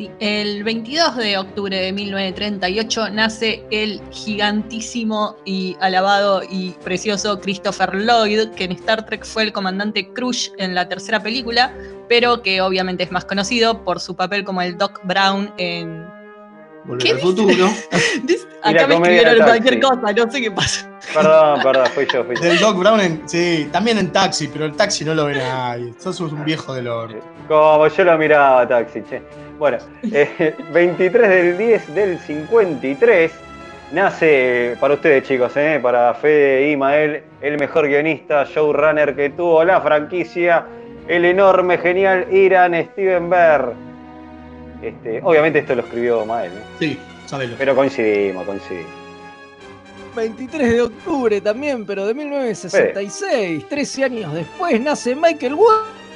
[0.00, 7.94] Sí, el 22 de octubre de 1938 nace el gigantísimo y alabado y precioso Christopher
[7.94, 11.74] Lloyd, que en Star Trek fue el comandante Crush en la tercera película,
[12.08, 16.08] pero que obviamente es más conocido por su papel como el Doc Brown en...
[16.86, 17.66] Volver al futuro.
[18.62, 20.90] Acá me comedia escribieron cualquier cosa, no sé qué pasa.
[21.12, 22.42] Perdón, perdón, fui yo, fui yo.
[22.42, 25.92] Del Doc Brown, en- sí, también en Taxi, pero el Taxi no lo ve nadie.
[25.98, 27.20] Sos un viejo del orto.
[27.48, 29.49] Como yo lo miraba, Taxi, che.
[29.60, 29.76] Bueno,
[30.10, 33.30] eh, 23 del 10 del 53
[33.92, 39.62] nace, para ustedes chicos, eh, para Fede y Imael, el mejor guionista, showrunner que tuvo
[39.62, 40.64] la franquicia,
[41.06, 43.74] el enorme, genial Iran Steven Bear.
[44.80, 46.60] Este, obviamente esto lo escribió Mael, ¿no?
[46.78, 47.54] Sí, sabelo.
[47.58, 48.90] pero coincidimos, coincidimos.
[50.16, 55.54] 23 de octubre también, pero de 1966, 13 años después, nace Michael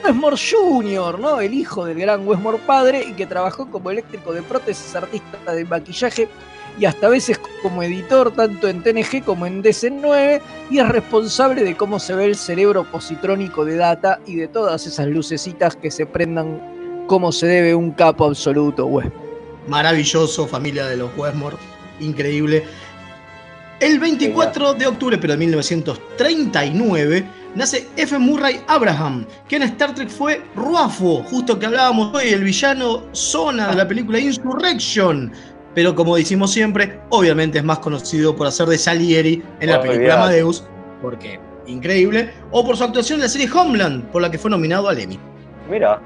[0.05, 1.41] Westmore Jr., ¿no?
[1.41, 5.65] El hijo del gran Westmore padre y que trabajó como eléctrico de prótesis, artista de
[5.65, 6.29] maquillaje
[6.79, 11.65] y hasta a veces como editor tanto en TNG como en DC9 y es responsable
[11.65, 15.91] de cómo se ve el cerebro positrónico de Data y de todas esas lucecitas que
[15.91, 19.25] se prendan como se debe un capo absoluto, Westmore.
[19.69, 21.57] Maravilloso, familia de los Westmore.
[22.01, 22.65] Increíble.
[23.81, 27.25] El 24 de octubre, pero de 1939,
[27.55, 28.19] nace F.
[28.19, 33.69] Murray Abraham, que en Star Trek fue Ruafo, justo que hablábamos hoy, el villano Zona
[33.69, 35.33] de la película Insurrection.
[35.75, 40.15] Pero como decimos siempre, obviamente es más conocido por hacer de Salieri en la película.
[40.15, 40.65] Amadeus,
[41.03, 44.89] porque increíble, o por su actuación en la serie Homeland, por la que fue nominado
[44.89, 45.19] al Emmy.
[45.69, 46.01] Mira,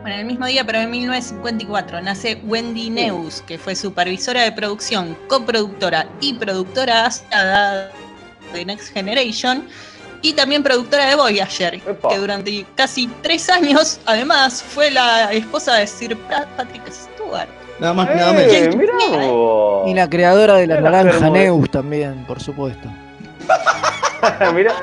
[0.00, 5.16] Bueno, el mismo día, pero en 1954, nace Wendy Neus, que fue supervisora de producción,
[5.28, 7.90] coproductora y productora asociada
[8.52, 9.64] de Next Generation,
[10.22, 15.86] y también productora de Voyager, que durante casi tres años, además, fue la esposa de
[15.86, 17.48] Sir Pa- Patrick Stewart.
[17.78, 18.52] Nada más, nada menos.
[18.52, 18.92] Eh, mirá
[19.86, 22.88] Y la creadora de la Mira la naranja Neus también, por supuesto.
[24.54, 24.74] Mirá.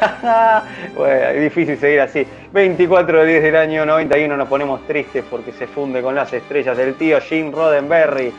[0.96, 2.26] bueno, es difícil seguir así.
[2.52, 6.76] 24 de 10 del año 91 nos ponemos tristes porque se funde con las estrellas
[6.76, 8.32] del tío Jim Roddenberry,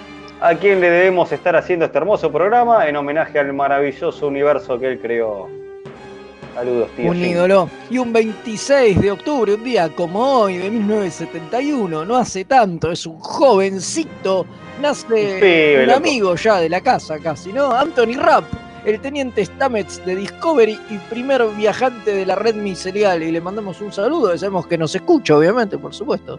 [0.44, 4.88] a quien le debemos estar haciendo este hermoso programa en homenaje al maravilloso universo que
[4.88, 5.48] él creó.
[6.54, 7.10] Saludos, tío.
[7.12, 7.70] un ídolo.
[7.90, 13.06] Y un 26 de octubre, un día como hoy, de 1971, no hace tanto, es
[13.06, 14.46] un jovencito,
[14.82, 15.98] nace Un pibe, un loco.
[15.98, 17.72] amigo ya de la casa casi, ¿no?
[17.72, 18.44] Anthony Rapp,
[18.86, 23.24] el teniente Stamets de Discovery y primer viajante de la red micelial.
[23.24, 26.38] Y le mandamos un saludo, sabemos que nos escucha, obviamente, por supuesto.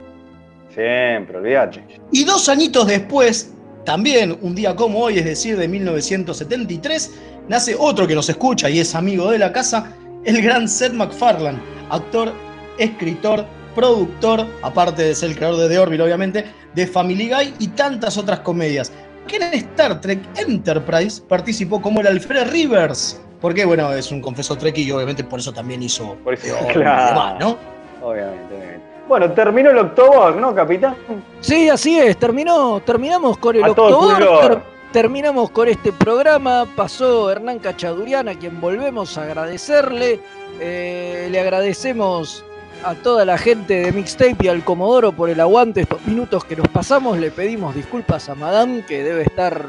[0.74, 1.82] Siempre, olvídate.
[2.12, 3.53] Y dos añitos después,
[3.84, 7.12] también un día como hoy, es decir, de 1973,
[7.48, 9.92] nace otro que nos escucha y es amigo de la casa,
[10.24, 11.58] el gran Seth MacFarlane,
[11.90, 12.32] actor,
[12.78, 17.68] escritor, productor, aparte de ser el creador de The Orville, obviamente, de Family Guy y
[17.68, 18.92] tantas otras comedias.
[19.26, 23.20] Que en Star Trek Enterprise participó como el Alfred Rivers.
[23.40, 27.08] Porque, bueno, es un confeso Trek y obviamente por eso también hizo Por eso, claro.
[27.08, 27.58] demás, ¿no?
[28.02, 28.93] Obviamente, obviamente.
[29.08, 30.96] Bueno, terminó el October, ¿no, capitán?
[31.40, 34.58] Sí, así es, terminó, terminamos con el ter-
[34.92, 40.20] terminamos con este programa, pasó Hernán Cachadurian, a quien volvemos a agradecerle,
[40.60, 42.44] Eh, le agradecemos
[42.84, 46.54] a toda la gente de Mixtape y al Comodoro por el aguante estos minutos que
[46.54, 49.66] nos pasamos, le pedimos disculpas a Madame, que debe estar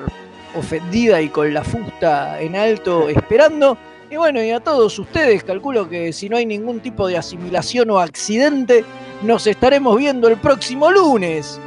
[0.55, 3.79] ofendida y con la fusta en alto esperando.
[4.11, 7.89] Y bueno, y a todos ustedes, calculo que si no hay ningún tipo de asimilación
[7.89, 8.86] o accidente,
[9.22, 11.59] nos estaremos viendo el próximo lunes.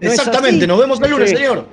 [0.00, 1.36] ¿No es Exactamente, nos vemos el lunes, Sí.
[1.36, 1.66] señor.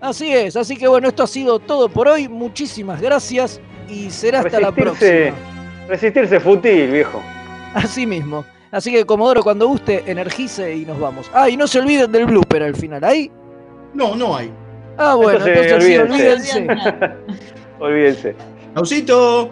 [0.00, 2.28] Así es, así que bueno, esto ha sido todo por hoy.
[2.28, 5.32] Muchísimas gracias y será hasta la próxima.
[5.88, 7.20] resistirse fútil, viejo.
[7.74, 8.44] Así mismo.
[8.70, 11.30] Así que Comodoro, cuando guste, energice y nos vamos.
[11.32, 13.02] Ah, y no se olviden del blooper al final.
[13.02, 13.30] ¿Ahí?
[13.94, 14.50] No, no hay.
[14.98, 16.58] Ah, bueno, Entonces, entonces sí, olvídense.
[16.58, 17.14] olvídense.
[17.80, 18.36] Olvídense.
[18.74, 19.50] Ausito.